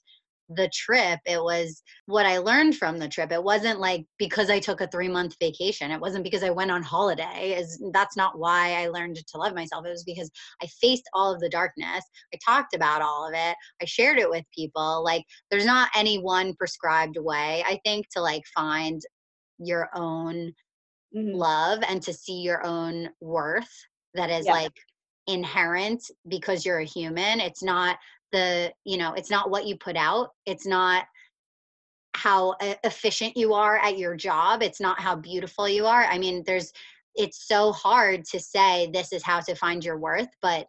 [0.49, 4.59] the trip it was what i learned from the trip it wasn't like because i
[4.59, 8.37] took a three month vacation it wasn't because i went on holiday is that's not
[8.37, 10.29] why i learned to love myself it was because
[10.61, 14.29] i faced all of the darkness i talked about all of it i shared it
[14.29, 19.01] with people like there's not any one prescribed way i think to like find
[19.59, 20.51] your own
[21.13, 21.33] Mhm.
[21.33, 23.71] love and to see your own worth
[24.13, 24.49] that is Yeah.
[24.49, 24.71] like
[25.27, 27.97] inherent because you're a human it's not
[28.33, 31.05] the you know it's not what you put out it's not
[32.15, 36.43] how efficient you are at your job it's not how beautiful you are i mean
[36.45, 36.73] there's
[37.15, 40.67] it's so hard to say this is how to find your worth but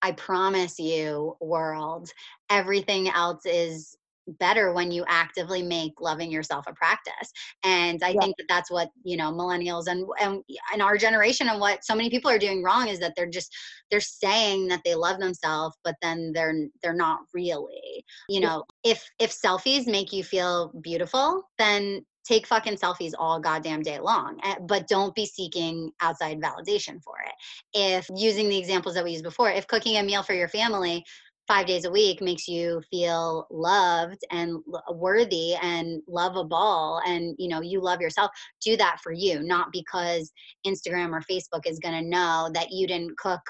[0.00, 2.10] i promise you world
[2.50, 3.96] everything else is
[4.38, 7.32] better when you actively make loving yourself a practice
[7.64, 8.20] and i Yeah.
[8.20, 10.42] think that that's what you know millennials and and
[10.74, 13.54] in our generation and what so many people are doing wrong is that they're just
[13.90, 18.48] they're saying that they love themselves but then they're they're not really you Yeah.
[18.48, 23.98] know if if selfies make you feel beautiful then take fucking selfies all goddamn day
[23.98, 27.34] long eh, but don't be seeking outside validation for it
[27.74, 31.04] if using the examples that we used before if cooking a meal for your family
[31.48, 37.48] five days a week makes you feel loved and uh, worthy and lovable and you
[37.48, 38.30] know you love yourself
[38.64, 40.32] do that for you not because
[40.66, 43.40] instagram or facebook is going to know that you didn't cook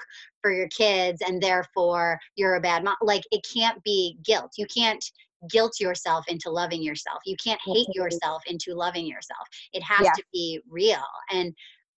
[0.43, 4.51] for your kids and therefore you're a bad mom like it can't be guilt.
[4.57, 5.03] You can't
[5.49, 7.19] guilt yourself into loving yourself.
[7.25, 9.47] You can't hate yourself into loving yourself.
[9.71, 10.11] It has Yeah.
[10.11, 11.03] to be real.
[11.31, 11.53] And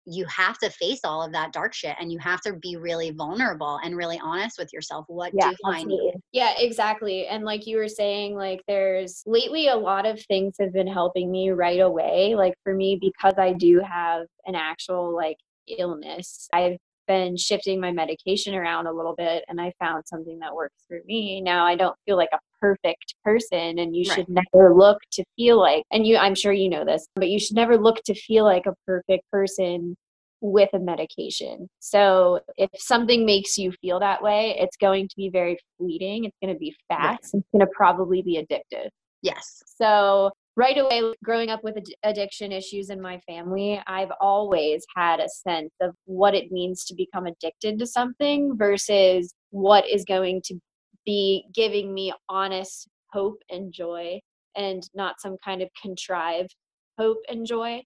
[0.05, 3.11] you have to face all of that dark shit and you have to be really
[3.11, 5.05] vulnerable and really honest with yourself.
[5.07, 5.83] What yeah do i need?
[5.83, 6.21] absolutely.
[6.31, 7.27] yeah exactly.
[7.27, 11.31] And like you were saying like there's lately a lot of things have been helping
[11.31, 12.35] me right away.
[12.35, 15.37] Like for me because i do have an actual like
[15.67, 16.77] illness i've
[17.07, 20.99] been shifting my medication around a little bit and i found something that works for
[21.05, 24.15] me now i don't feel like a perfect person and you Right.
[24.15, 27.39] should never look to feel like and you i'm sure you know this but you
[27.39, 29.95] should never look to feel like a perfect person
[30.43, 31.69] with a medication.
[31.79, 36.25] So if something makes you feel that way, it's going to be very fleeting.
[36.25, 37.33] It's going to be fast.
[37.33, 38.89] It's going to probably be addictive.
[39.21, 44.85] yes So right away, growing up with ad- addiction issues in my family, I've always
[44.95, 50.05] had a sense of what it means to become addicted to something versus what is
[50.05, 50.59] going to
[51.05, 54.19] be giving me honest hope and joy
[54.55, 56.55] and not some kind of contrived
[56.97, 57.81] hope and joy.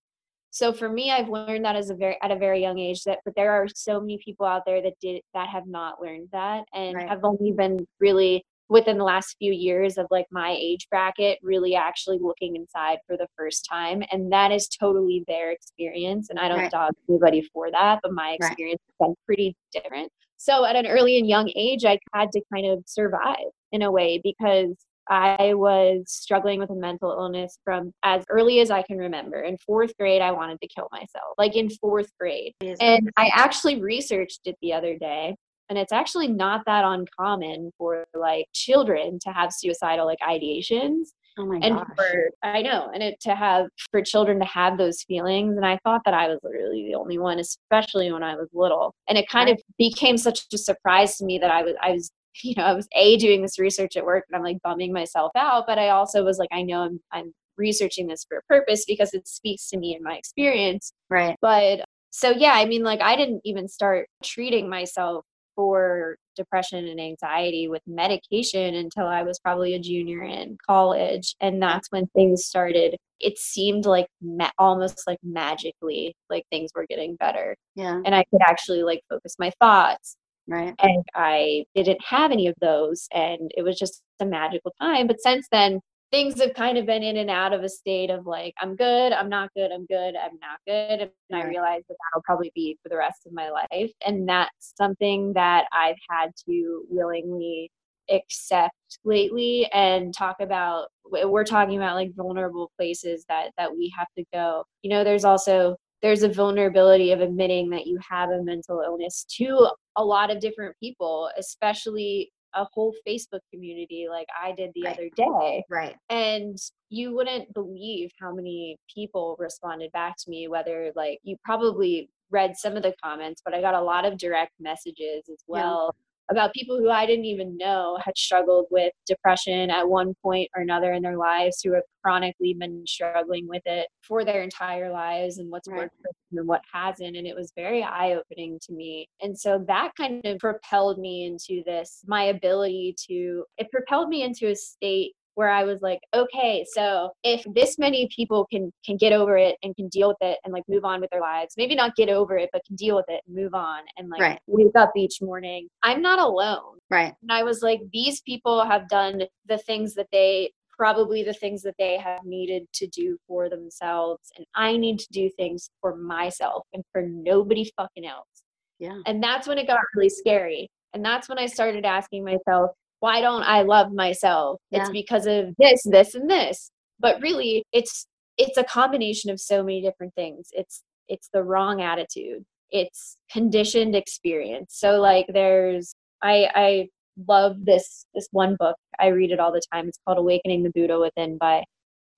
[0.51, 3.19] So for me, I've learned that as a very at a very young age that
[3.25, 6.63] but there are so many people out there that did that have not learned that
[6.73, 7.09] and Right.
[7.09, 11.75] have only been really within the last few years of like my age bracket really
[11.75, 16.47] actually looking inside for the first time and that is totally their experience and i
[16.47, 16.71] don't Right.
[16.71, 18.35] dog anybody for that but my Right.
[18.35, 22.41] experience has been pretty different so at an early and young age i had to
[22.53, 23.35] kind of survive
[23.71, 24.75] in a way because
[25.09, 29.41] I was struggling with a mental illness from as early as I can remember.
[29.41, 32.53] In fourth grade, I wanted to kill myself, like in fourth grade.
[32.81, 35.35] And I actually researched it the other day,
[35.69, 41.07] and it's actually not that uncommon for like children to have suicidal like ideations.
[41.39, 41.85] Oh my and gosh.
[41.95, 45.77] for i know and it to have for children to have those feelings and i
[45.83, 48.95] thought that i was literally the only one especially when i was little.
[49.07, 52.09] And it kind of became such a surprise to me that i was i was
[52.43, 55.31] you know i was a doing this research at work and i'm like bumming myself
[55.35, 58.83] out but i also was like i know i'm i'm researching this for a purpose
[58.85, 60.93] because it speaks to me and my experience.
[61.09, 61.35] Right.
[61.41, 65.25] But so yeah i mean like i didn't even start treating myself
[65.57, 71.61] for depression and anxiety with medication until i was probably a junior in college and
[71.61, 77.15] that's when things started it seemed like ma- almost like magically like things were getting
[77.15, 77.55] better.
[77.75, 77.99] Yeah.
[78.05, 80.15] And i could actually like focus my thoughts
[80.47, 80.73] right.
[80.79, 85.19] and I didn't have any of those and it was just a magical time but
[85.19, 85.79] since then
[86.11, 89.11] things have kind of been in and out of a state of like i'm good
[89.13, 92.77] i'm not good i'm good i'm not good and i realize that that'll probably be
[92.81, 97.69] for the rest of my life and that's something that i've had to willingly
[98.09, 104.07] accept lately and talk about we're talking about like vulnerable places that that we have
[104.17, 104.63] to go.
[104.81, 109.25] You know there's also there's a vulnerability of admitting that you have a mental illness
[109.37, 114.83] to a lot of different people especially a whole Facebook community like I did the
[114.83, 114.93] right.
[114.93, 115.63] other day.
[115.69, 115.95] Right.
[116.09, 116.57] And
[116.89, 122.57] you wouldn't believe how many people responded back to me, whether like you probably read
[122.57, 125.91] some of the comments, but I got a lot of direct messages as well.
[125.93, 130.49] Yeah about people who I didn't even know had struggled with depression at one point
[130.55, 134.91] or another in their lives, who have chronically been struggling with it for their entire
[134.91, 135.77] lives and what's right.
[135.77, 137.15] worked for them and what hasn't.
[137.17, 139.07] And it was very eye opening to me.
[139.21, 144.23] And so that kind of propelled me into this, my ability to, it propelled me
[144.23, 148.97] into a state where I was like, okay, so if this many people can can
[148.97, 151.53] get over it and can deal with it and like move on with their lives,
[151.57, 154.19] maybe not get over it, but can deal with it and move on and like
[154.19, 154.39] right.
[154.47, 156.79] wake up each morning, I'm not alone.
[156.89, 157.13] Right.
[157.21, 161.61] And I was like, these people have done the things that they probably the things
[161.61, 165.95] that they have needed to do for themselves and I need to do things for
[165.95, 168.43] myself and for nobody fucking else.
[168.79, 168.97] Yeah.
[169.05, 170.67] And that's when it got really scary.
[170.93, 174.59] And that's when I started asking myself, why don't I love myself?
[174.71, 174.81] Yeah.
[174.81, 176.71] It's because of this, this, and this.
[176.99, 180.47] But really, it's it's a combination of so many different things.
[180.51, 182.43] It's it's the wrong attitude.
[182.69, 184.75] It's conditioned experience.
[184.77, 185.93] So like there's
[186.23, 186.87] I I
[187.27, 188.75] love this this one book.
[188.99, 189.87] I read it all the time.
[189.87, 191.63] It's called Awakening the Buddha Within by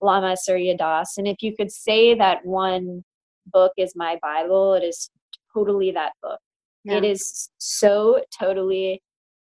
[0.01, 1.17] Lama Surya Das.
[1.17, 3.03] And if you could say that one
[3.47, 5.09] book is my Bible, it is
[5.53, 6.39] totally that book.
[6.83, 6.97] Yeah.
[6.97, 9.01] It is so totally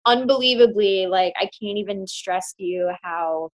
[0.06, 3.50] unbelievably like I can't even stress to you how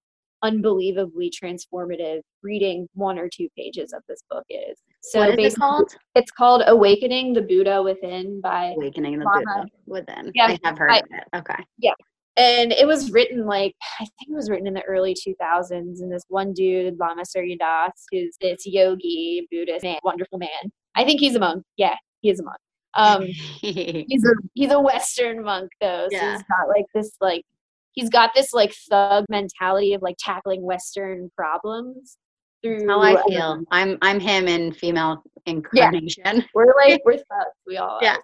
[0.43, 4.79] unbelievably transformative reading one or two pages of this book is.
[5.03, 5.95] So what is it called?
[6.15, 9.25] It's called Awakening the Buddha Within by Awakening the.
[9.25, 10.31] Buddha Within.
[10.35, 11.25] Yeah, I have heard I, of it.
[11.37, 11.63] Okay.
[11.79, 11.93] Yeah.
[12.37, 15.71] And it was written like I think it was written in the early 2000s.
[15.71, 20.73] And this one dude, Lama Surya Das, who's this yogi Buddhist man, wonderful man.
[20.95, 21.65] I think he's a monk.
[21.77, 22.59] Yeah, he is a monk.
[22.95, 23.25] Um,
[23.61, 26.33] he's a he's a Western monk though, so yeah.
[26.33, 27.45] he's got like this like
[27.93, 32.17] he's got this like thug mentality of like tackling Western problems.
[32.63, 33.41] Through, how I feel.
[33.41, 36.23] Um, I'm I'm him in female incarnation.
[36.25, 36.41] Yeah.
[36.55, 37.57] We're like we're thugs.
[37.67, 38.17] We all yeah.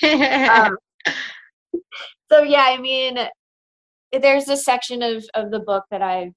[0.00, 0.08] So.
[0.12, 0.76] um,
[2.30, 3.18] so yeah, I mean,
[4.12, 6.32] there's a section of of the book that I've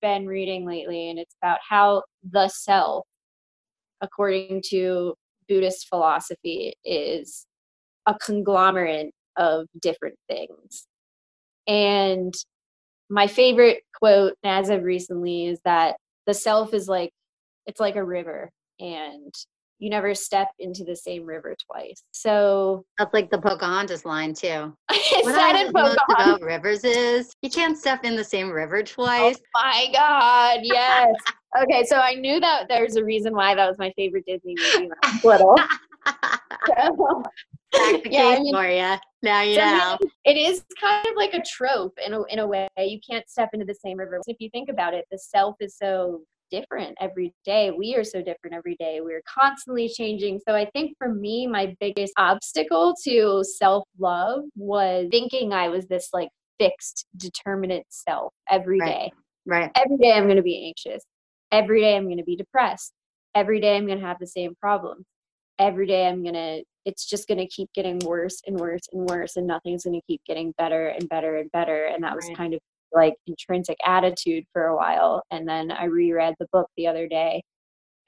[0.00, 3.04] been reading lately, and it's about how the self,
[4.00, 5.14] according to
[5.48, 7.46] Buddhist philosophy is
[8.06, 10.86] a conglomerate of different things.
[11.66, 12.34] And
[13.08, 17.10] my favorite quote as of recently is that the self is like
[17.66, 19.32] it's like a river and
[19.78, 22.02] you never step into the same river twice.
[22.12, 24.74] So that's like the Pocahontas line too.
[24.88, 25.98] what that in Pocahontas?
[26.08, 29.36] about rivers is you can't step in the same river oh twice.
[29.38, 31.14] Oh my god, yes.
[31.62, 34.88] okay, so I knew that there's a reason why that was my favorite Disney movie
[34.88, 35.56] when I was little.
[38.10, 38.96] yeah, I mean, for you.
[39.22, 39.98] Now you know.
[40.24, 42.68] It is kind of like a trope in a, in a way.
[42.78, 44.20] You can't step into the same river.
[44.26, 47.70] If you think about it, the self is so different every day.
[47.70, 49.00] We are so different every day.
[49.00, 50.40] We're constantly changing.
[50.46, 55.86] So I think for me, my biggest obstacle to self love was thinking I was
[55.86, 56.28] this like
[56.58, 58.88] fixed, determinate self every right.
[58.88, 59.12] day.
[59.46, 59.70] right.
[59.76, 61.02] Every day I'm going to be anxious.
[61.52, 62.92] Every day I'm going to be depressed.
[63.34, 65.04] Every day I'm going to have the same problem.
[65.58, 69.08] Every day I'm going to, it's just going to keep getting worse and worse and
[69.08, 71.86] worse, and nothing's going to keep getting better and better and better.
[71.86, 72.60] And that was kind of
[72.96, 75.22] like intrinsic attitude for a while.
[75.30, 77.42] And then I reread the book the other day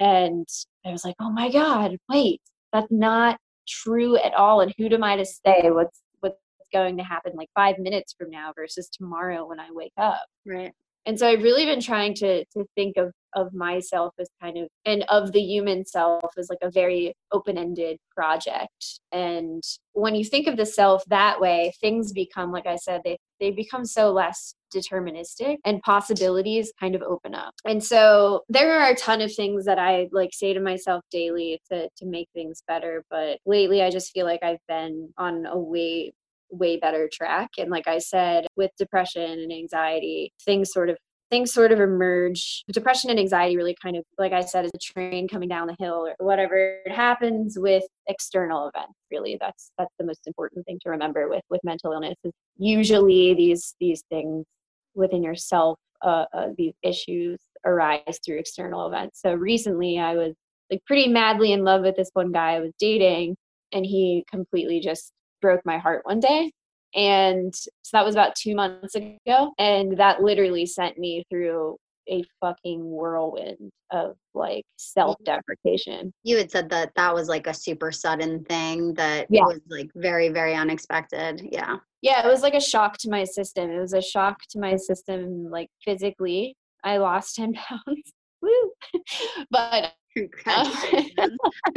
[0.00, 0.46] and
[0.86, 2.40] I was like, oh my God, wait,
[2.72, 4.60] that's not true at all.
[4.62, 6.36] And who am I to say what's what's
[6.72, 10.26] going to happen like five minutes from now versus tomorrow when I wake up?
[10.46, 10.72] Right
[11.06, 14.68] and so i've really been trying to to think of of myself as kind of
[14.84, 19.00] and of the human self as like a very open-ended project.
[19.12, 23.18] And when you think of the self that way things become like i said they
[23.40, 27.54] they become so less deterministic and possibilities kind of open up.
[27.64, 31.60] And so there are a ton of things that i like say to myself daily
[31.70, 35.58] to to make things better but lately i just feel like i've been on a
[35.58, 36.12] way
[36.50, 37.50] way better track.
[37.58, 40.96] And like I said, with depression and anxiety, things sort of
[41.30, 42.64] things sort of emerge.
[42.72, 45.76] Depression and anxiety really kind of, like I said, is a train coming down the
[45.78, 48.94] hill or whatever it happens with external events.
[49.10, 52.16] Really, that's that's the most important thing to remember with with mental illness.
[52.24, 54.46] Is usually these these things
[54.94, 59.20] within yourself uh, uh, these issues arise through external events.
[59.20, 60.34] So recently, I was
[60.70, 63.36] like pretty madly in love with this one guy I was dating,
[63.72, 66.52] and he completely just broke my heart one day.
[66.94, 69.52] And so that was about two months ago.
[69.58, 71.76] And that literally sent me through
[72.10, 76.10] a fucking whirlwind of like self deprecation.
[76.24, 79.42] You had said that that was like a super sudden thing that Yeah.
[79.44, 81.42] was like very, very unexpected.
[81.52, 81.76] Yeah.
[82.00, 83.70] Yeah, it was like a shock to my system.
[83.70, 86.56] It was a shock to my system, like physically.
[86.84, 87.52] I lost 10
[87.86, 88.12] pounds.
[88.40, 88.70] Woo!
[89.50, 91.38] but Congratulations.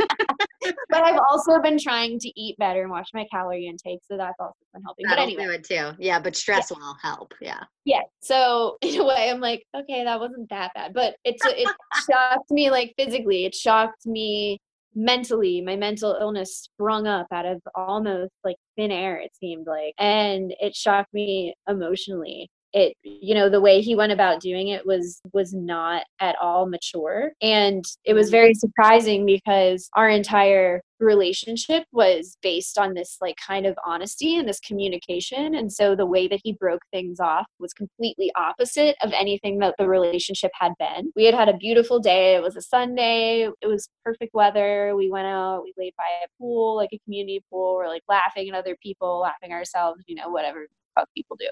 [0.90, 4.40] but I've also been trying to eat better and watch my calorie intake, so that's
[4.40, 5.06] also been helping.
[5.06, 5.98] But That'll anyway, do it too.
[6.00, 7.34] Yeah, but stress will help.
[7.42, 7.64] Yeah.
[7.86, 8.02] yeah.
[8.22, 11.68] So in a way, I'm like, okay, that wasn't that bad, but it's it
[12.10, 13.46] shocked me like physically.
[13.46, 14.60] It shocked me
[14.96, 15.62] mentally.
[15.62, 19.18] My mental illness sprung up out of almost like thin air.
[19.20, 22.50] It seemed like, and it shocked me emotionally.
[22.74, 26.68] It, you know, the way he went about doing it was was not at all
[26.68, 33.36] mature, and it was very surprising because our entire relationship was based on this like
[33.36, 35.56] kind of honesty and this communication.
[35.56, 39.76] And so the way that he broke things off was completely opposite of anything that
[39.78, 41.12] the relationship had been.
[41.16, 42.36] We had had a beautiful day.
[42.36, 43.50] It was a sunday.
[43.62, 44.96] It was perfect weather.
[44.96, 45.64] We went out.
[45.64, 47.76] We laid by a pool like a community pool.
[47.76, 51.48] We're like laughing at other people laughing ourselves you know whatever fuck people do.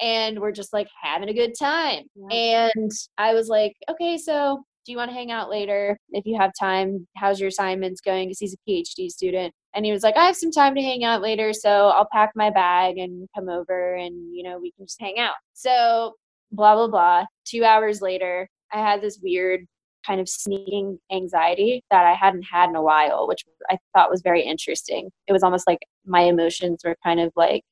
[0.00, 2.04] And we're just like having a good time.
[2.30, 6.38] And i was like okay so do you want to hang out later if you
[6.40, 7.06] have time?
[7.14, 8.28] How's your assignments going?
[8.28, 9.52] Because he's a phd student.
[9.74, 12.30] And he was like i have some time to hang out later so i'll pack
[12.34, 15.34] my bag and come over and you know we can just hang out.
[15.52, 16.14] So
[16.52, 17.24] blah blah blah.
[17.44, 19.66] Two hours later i had this weird
[20.06, 24.22] kind of sneaking anxiety that i hadn't had in a while which i thought was
[24.22, 25.10] very interesting.
[25.26, 27.62] It was almost like my emotions were kind of like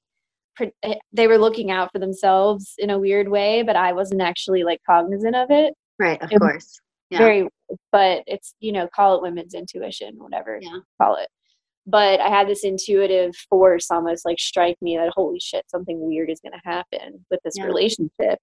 [0.61, 4.65] Eh, they were looking out for themselves in a weird way but i wasn't actually
[4.65, 6.21] like cognizant of it Right.
[6.23, 6.79] Of It- course.
[7.11, 7.19] Yeah.
[7.19, 7.49] very
[7.93, 10.79] but it's you know call it women's intuition whatever Yeah.
[11.01, 11.29] call it
[11.87, 16.31] but i had this intuitive force almost like strike me that holy shit something weird
[16.31, 17.65] is going to happen with this Yeah.
[17.67, 18.39] relationship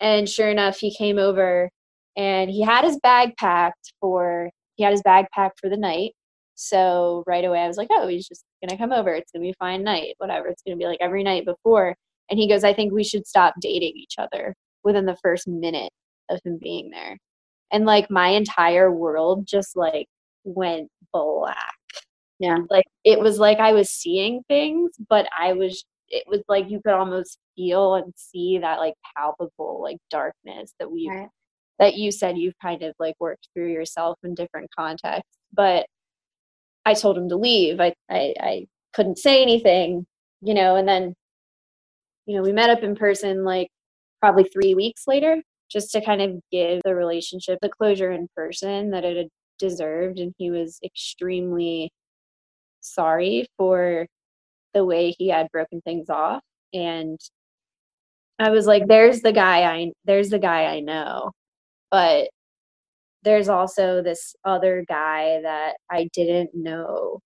[0.00, 1.68] and sure enough he came over
[2.16, 6.12] and he had his bag packed for he had his bag packed for the night
[6.60, 9.10] so right away i was like oh he's just going to come over.
[9.14, 10.48] It's going to be a fine night whatever.
[10.48, 11.96] It's going to be like every night before.
[12.30, 14.54] And he goes i think we should stop dating each other
[14.84, 15.92] within the first minute
[16.28, 17.16] of him being there.
[17.72, 20.06] And like my entire world just like
[20.44, 21.74] went black.
[22.38, 22.56] Yeah.
[22.70, 26.80] like it was like i was seeing things but i was it was like you
[26.84, 31.28] could almost feel and see that like palpable like darkness that we Right.
[31.78, 35.86] that you said you've kind of like worked through yourself in different contexts but
[36.86, 37.80] i told him to leave.
[37.80, 40.06] I i, I couldn't say anything
[40.42, 41.14] you know and then
[42.26, 43.68] you know we met up in person like
[44.20, 48.90] probably three weeks later just to kind of give the relationship the closure in person
[48.90, 49.28] that it had
[49.58, 51.92] deserved and he was extremely
[52.80, 54.06] sorry for
[54.74, 57.18] the way he had broken things off and
[58.38, 61.30] i was like there's the guy i there's the guy i know
[61.90, 62.28] but
[63.22, 67.20] there's also this other guy that i didn't know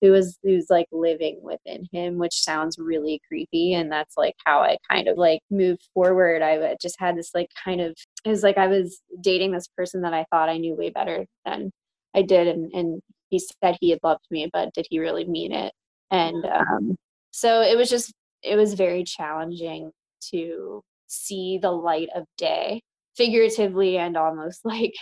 [0.00, 4.60] who was who's like living within him which sounds really creepy and that's like how
[4.60, 6.42] i kind of like moved forward.
[6.42, 10.02] I just had this like kind of it was like i was dating this person
[10.02, 11.70] that i thought i knew way better than
[12.14, 15.52] i did and and he said he had loved me but did he really mean
[15.52, 15.72] it?
[16.10, 16.96] And um
[17.30, 19.90] so it was just it was very challenging
[20.30, 22.82] to see the light of day
[23.16, 24.94] figuratively and almost like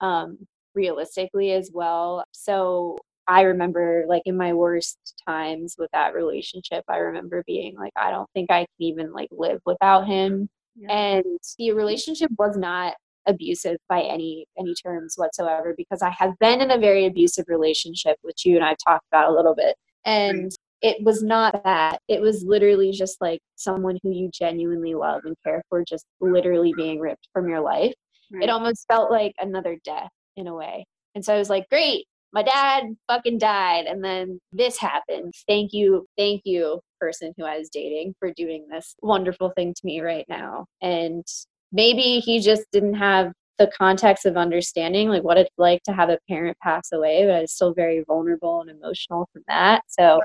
[0.00, 0.38] um
[0.74, 2.96] realistically as well so
[3.30, 8.10] I remember like in my worst times with that relationship, I remember being like, I
[8.10, 10.48] don't think I can even like live without him.
[10.74, 10.90] Yeah.
[10.90, 11.24] And
[11.56, 12.94] the relationship was not
[13.26, 18.16] abusive by any any terms whatsoever because I have been in a very abusive relationship,
[18.22, 19.76] which you and I've talked about a little bit.
[20.04, 20.50] And
[20.82, 22.00] it was not that.
[22.08, 26.72] It was literally just like someone who you genuinely love and care for just literally
[26.76, 27.94] being ripped from your life
[28.32, 28.44] Right.
[28.44, 30.84] it almost felt like another death in a way.
[31.14, 33.86] And so I was like, great, my dad fucking died.
[33.86, 35.34] And then this happened.
[35.48, 39.80] Thank you, thank you, person who I was dating, for doing this wonderful thing to
[39.84, 40.66] me right now.
[40.80, 41.24] And
[41.72, 46.08] maybe he just didn't have the context of understanding like what it's like to have
[46.08, 49.82] a parent pass away, but I was still very vulnerable and emotional from that.
[49.86, 50.20] So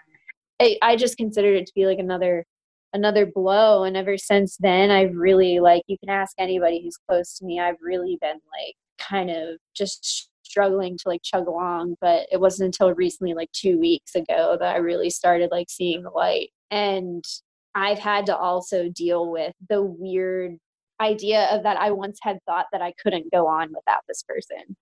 [0.61, 2.45] I, I just considered it to be like another
[2.95, 7.37] another blow and ever since then i've really like you can ask anybody who's close
[7.37, 12.27] to me i've really been like kind of just struggling to like chug along but
[12.31, 16.09] it wasn't until recently like two weeks ago that i really started like seeing the
[16.09, 17.23] light and
[17.73, 20.57] i've had to also deal with the weird
[21.01, 24.75] idea of that I once had thought that I couldn't go on without this person.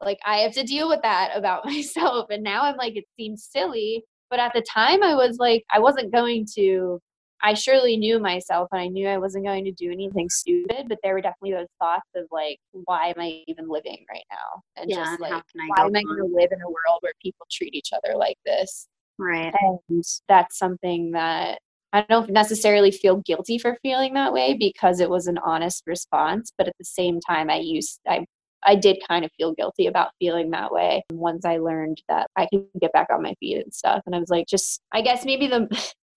[0.00, 2.26] Like I have to deal with that about myself.
[2.30, 4.04] And now I'm like, it seems silly.
[4.30, 6.98] But at the time, I was like, I wasn't going to,
[7.42, 10.86] I surely knew myself and I knew I wasn't going to do anything stupid.
[10.88, 14.62] But there were definitely those thoughts of like, why am I even living right now?
[14.76, 17.46] And yeah, just like, why am I going to live in a world where people
[17.50, 18.88] treat each other like this?
[19.18, 19.52] Right.
[19.60, 21.58] And that's something that
[21.92, 26.52] I don't necessarily feel guilty for feeling that way because it was an honest response,
[26.56, 28.24] but at the same time I used I
[28.64, 32.46] I did kind of feel guilty about feeling that way once I learned that I
[32.46, 34.02] could get back on my feet and stuff.
[34.06, 35.68] And I was like, just, I guess maybe the,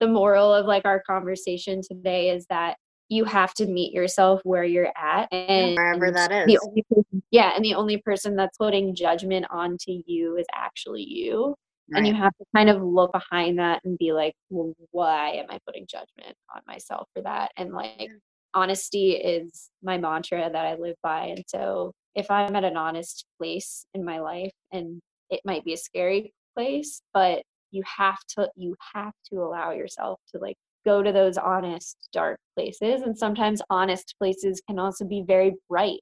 [0.06, 2.78] the moral of like our conversation today is that
[3.10, 6.48] you have to meet yourself where you're at and wherever that is.
[6.48, 7.52] The only person, yeah.
[7.56, 11.56] And the only person that's putting judgment onto you is actually you.
[11.92, 12.00] Right.
[12.00, 15.46] And you have to kind of look behind that and be like, well, why am
[15.50, 17.52] I putting judgment on myself for that?
[17.58, 18.10] And like,
[18.56, 21.26] honesty is my mantra that I live by.
[21.26, 25.00] And so if I'm at an honest place in my life and
[25.30, 27.44] it might be a scary place, but
[27.76, 30.56] you have to you have to allow yourself to like
[30.86, 36.00] go to those honest dark places and sometimes honest places can also be very bright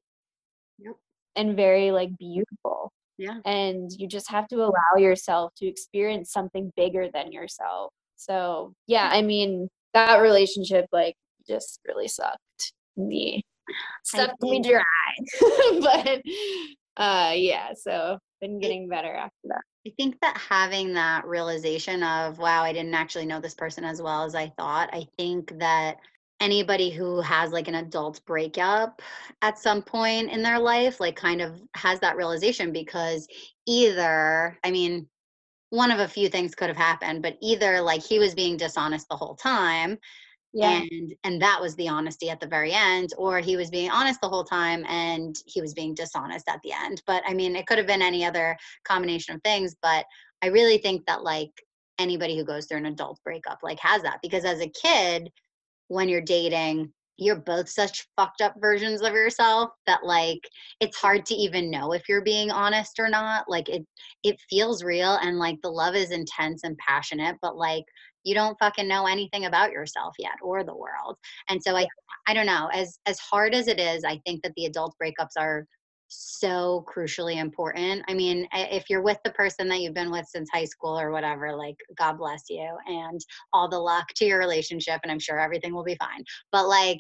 [0.78, 0.93] yep.
[1.36, 6.71] and very like beautiful yeah and you just have to allow yourself to experience something
[6.76, 11.15] bigger than yourself so yeah i mean that relationship like
[11.47, 13.43] just really sucked me
[14.03, 14.84] sucked me dry.
[15.82, 16.21] but
[16.97, 19.61] uh yeah, so been getting better after that.
[19.87, 24.01] I think that having that realization of wow, I didn't actually know this person as
[24.01, 24.89] well as I thought.
[24.93, 25.97] I think that
[26.39, 29.01] anybody who has like an adult breakup
[29.41, 33.27] at some point in their life like kind of has that realization because
[33.65, 35.07] either I mean
[35.69, 39.07] one of a few things could have happened but either like he was being dishonest
[39.09, 39.97] the whole time
[40.53, 40.81] yeah.
[40.91, 44.21] and and that was the honesty at the very end or he was being honest
[44.21, 47.65] the whole time and he was being dishonest at the end but i mean it
[47.65, 50.05] could have been any other combination of things but
[50.41, 51.51] i really think that like
[51.99, 55.29] anybody who goes through an adult breakup like has that because as a kid
[55.87, 60.39] when you're dating you're both such fucked up versions of yourself that like
[60.79, 63.85] it's hard to even know if you're being honest or not like it
[64.23, 67.83] it feels real and like the love is intense and passionate but like
[68.24, 71.17] you don't fucking know anything about yourself yet or the world.
[71.49, 71.86] And so i
[72.28, 75.38] i don't know as as hard as it is i think that the adult breakups
[75.38, 75.67] are
[76.15, 78.03] so crucially important.
[78.07, 81.11] I mean if you're with the person that you've been with since high school or
[81.11, 83.19] whatever like god bless you and
[83.51, 86.24] all the luck to your relationship and i'm sure everything will be fine.
[86.51, 86.99] But like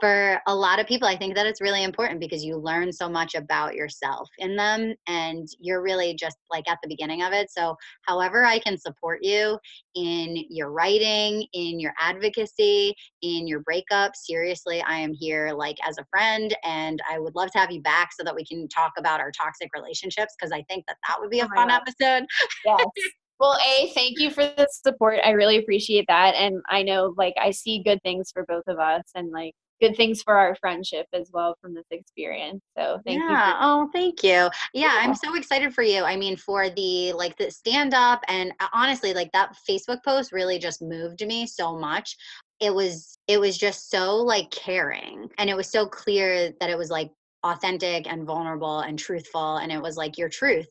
[0.00, 3.08] for a lot of people, I think that it's really important because you learn so
[3.08, 7.50] much about yourself in them and you're really just like at the beginning of it.
[7.50, 9.58] So, however, I can support you
[9.94, 15.98] in your writing, in your advocacy, in your breakup, seriously, I am here like as
[15.98, 18.92] a friend and I would love to have you back so that we can talk
[18.98, 22.26] about our toxic relationships because I think that that would be a oh fun episode.
[22.64, 22.84] Yes.
[23.40, 25.18] Well, A, thank you for the support.
[25.24, 26.36] I really appreciate that.
[26.36, 29.54] And I know like I see good things for both of us and like
[29.84, 32.62] good things for our friendship as well from this experience.
[32.76, 33.28] So thank yeah.
[33.28, 33.32] you.
[33.32, 33.58] Yeah.
[33.60, 34.30] Oh, thank you.
[34.30, 36.02] Yeah, yeah, I'm so excited for you.
[36.02, 40.32] I mean, for the like the stand up and uh, honestly, like that Facebook post
[40.32, 42.16] really just moved me so much.
[42.60, 46.78] It was it was just so like caring and it was so clear that it
[46.78, 47.10] was like
[47.42, 50.68] authentic and vulnerable and truthful and it was like your truth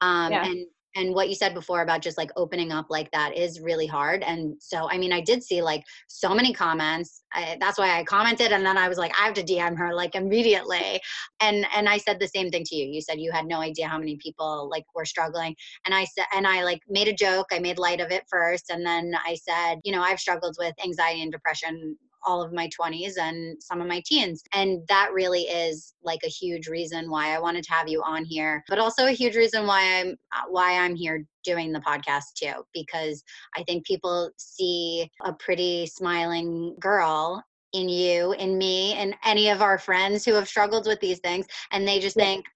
[0.00, 0.44] um yeah.
[0.44, 0.66] and
[0.96, 4.22] and what you said before about just like opening up like that is really hard
[4.22, 8.02] and so i mean i did see like so many comments I, that's why i
[8.02, 11.00] commented and then i was like i have to dm her like immediately
[11.40, 13.86] and and i said the same thing to you you said you had no idea
[13.86, 17.46] how many people like were struggling and i said and i like made a joke
[17.52, 20.74] i made light of it first and then i said you know i've struggled with
[20.84, 24.42] anxiety and depression all of my 20s and some of my teens.
[24.52, 28.24] And that really is like a huge reason why I wanted to have you on
[28.24, 32.34] here, but also a huge reason why I'm uh, why I'm here doing the podcast
[32.36, 33.22] too because
[33.56, 39.60] I think people see a pretty smiling girl in you, in me, and any of
[39.60, 42.24] our friends who have struggled with these things and they just yeah.
[42.24, 42.46] think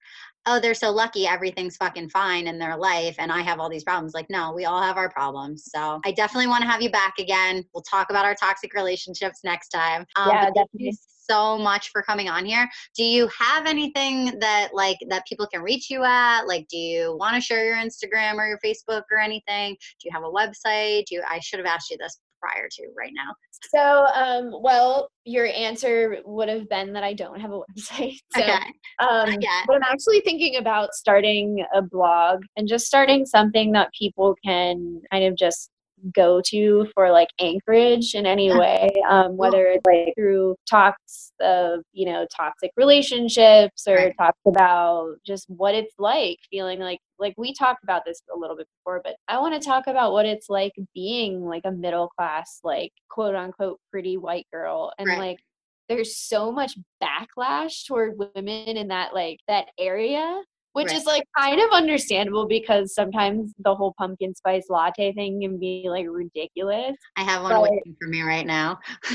[0.45, 3.83] oh, they're so lucky everything's fucking fine in their life and I have all these
[3.83, 4.13] problems.
[4.13, 5.69] Like, no, we all have our problems.
[5.73, 7.63] So I definitely want to have you back again.
[7.73, 10.05] We'll talk about our toxic relationships next time.
[10.15, 10.97] Um, yeah, definitely.
[11.29, 12.67] so much for coming on here.
[12.95, 16.43] Do you have anything that like that people can reach you at?
[16.47, 19.75] Like, do you want to share your Instagram or your Facebook or anything?
[19.99, 21.05] Do you have a website?
[21.05, 23.33] Do you, I should have asked you this prior to right now?
[23.69, 28.17] So, um, well, your answer would have been that I don't have a website.
[28.35, 28.53] So, okay.
[28.99, 29.37] um,
[29.67, 35.01] but I'm actually thinking about starting a blog and just starting something that people can
[35.11, 35.69] kind of just
[36.13, 41.81] go to for like anchorage in any way, um, whether it's like through talks of,
[41.93, 44.15] you know, toxic relationships or right.
[44.17, 48.55] talks about just what it's like feeling like, like we talked about this a little
[48.55, 52.09] bit before, but I want to talk about what it's like being like a middle
[52.09, 55.17] class, like quote unquote pretty white girl and right.
[55.17, 55.39] like
[55.89, 60.41] there's so much backlash toward women in that like that area
[60.73, 60.97] which right.
[60.97, 65.85] is like kind of understandable because sometimes the whole pumpkin spice latte thing can be
[65.89, 66.95] like ridiculous.
[67.17, 68.79] I have one but, waiting for me right now.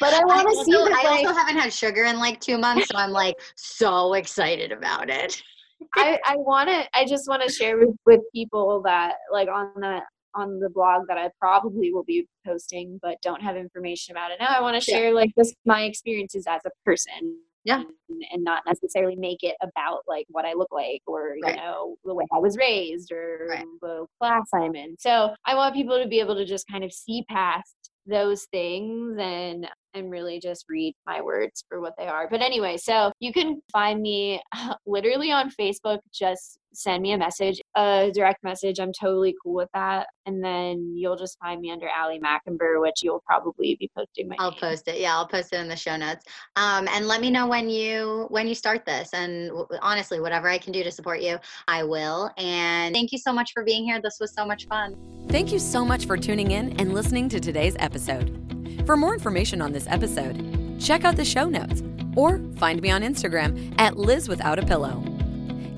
[0.00, 0.72] but I want to see.
[0.72, 4.14] That, I like, also haven't had sugar in like two months, so I'm like so
[4.14, 5.42] excited about it.
[5.96, 6.84] I I want to.
[6.94, 10.00] I just want to share with, with people that like on the
[10.34, 14.38] on the blog that I probably will be posting, but don't have information about it
[14.40, 14.48] now.
[14.48, 15.14] I want to share yeah.
[15.14, 20.00] like this my experiences as a person yeah and, and, not necessarily make it about
[20.08, 21.54] like what i look like or right.
[21.54, 23.64] you know the way i was raised or right.
[23.80, 26.92] the class i'm in so i want people to be able to just kind of
[26.92, 32.28] see past those things and and really just read my words for what they are.
[32.28, 34.40] But anyway, so you can find me
[34.86, 35.98] literally on Facebook.
[36.12, 38.78] Just send me a message, a direct message.
[38.80, 40.08] I'm totally cool with that.
[40.26, 44.36] And then you'll just find me under Ali Macomber, which you'll probably be posting my.
[44.38, 44.60] I'll name.
[44.60, 45.00] post it.
[45.00, 46.24] Yeah, I'll post it in the show notes.
[46.56, 49.10] Um, and let me know when you when you start this.
[49.12, 49.50] And
[49.80, 52.30] honestly, whatever I can do to support you, I will.
[52.38, 54.00] And thank you so much for being here.
[54.00, 54.96] This was so much fun.
[55.28, 58.38] Thank you so much for tuning in and listening to today's episode.
[58.86, 61.82] For more information on this episode, check out the show notes
[62.16, 65.02] or find me on Instagram at Liz Without a Pillow.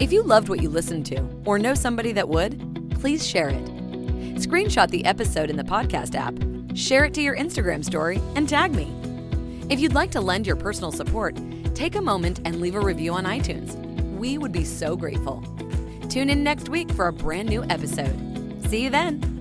[0.01, 3.65] If you loved what you listened to or know somebody that would, please share it.
[4.37, 6.35] Screenshot the episode in the podcast app,
[6.77, 8.93] share it to your Instagram story, and tag me.
[9.71, 11.37] If you'd like to lend your personal support,
[11.75, 13.77] take a moment and leave a review on iTunes.
[14.17, 15.45] We would be so grateful.
[16.09, 18.19] Tune in next week for a brand new episode.
[18.69, 19.34] See you then.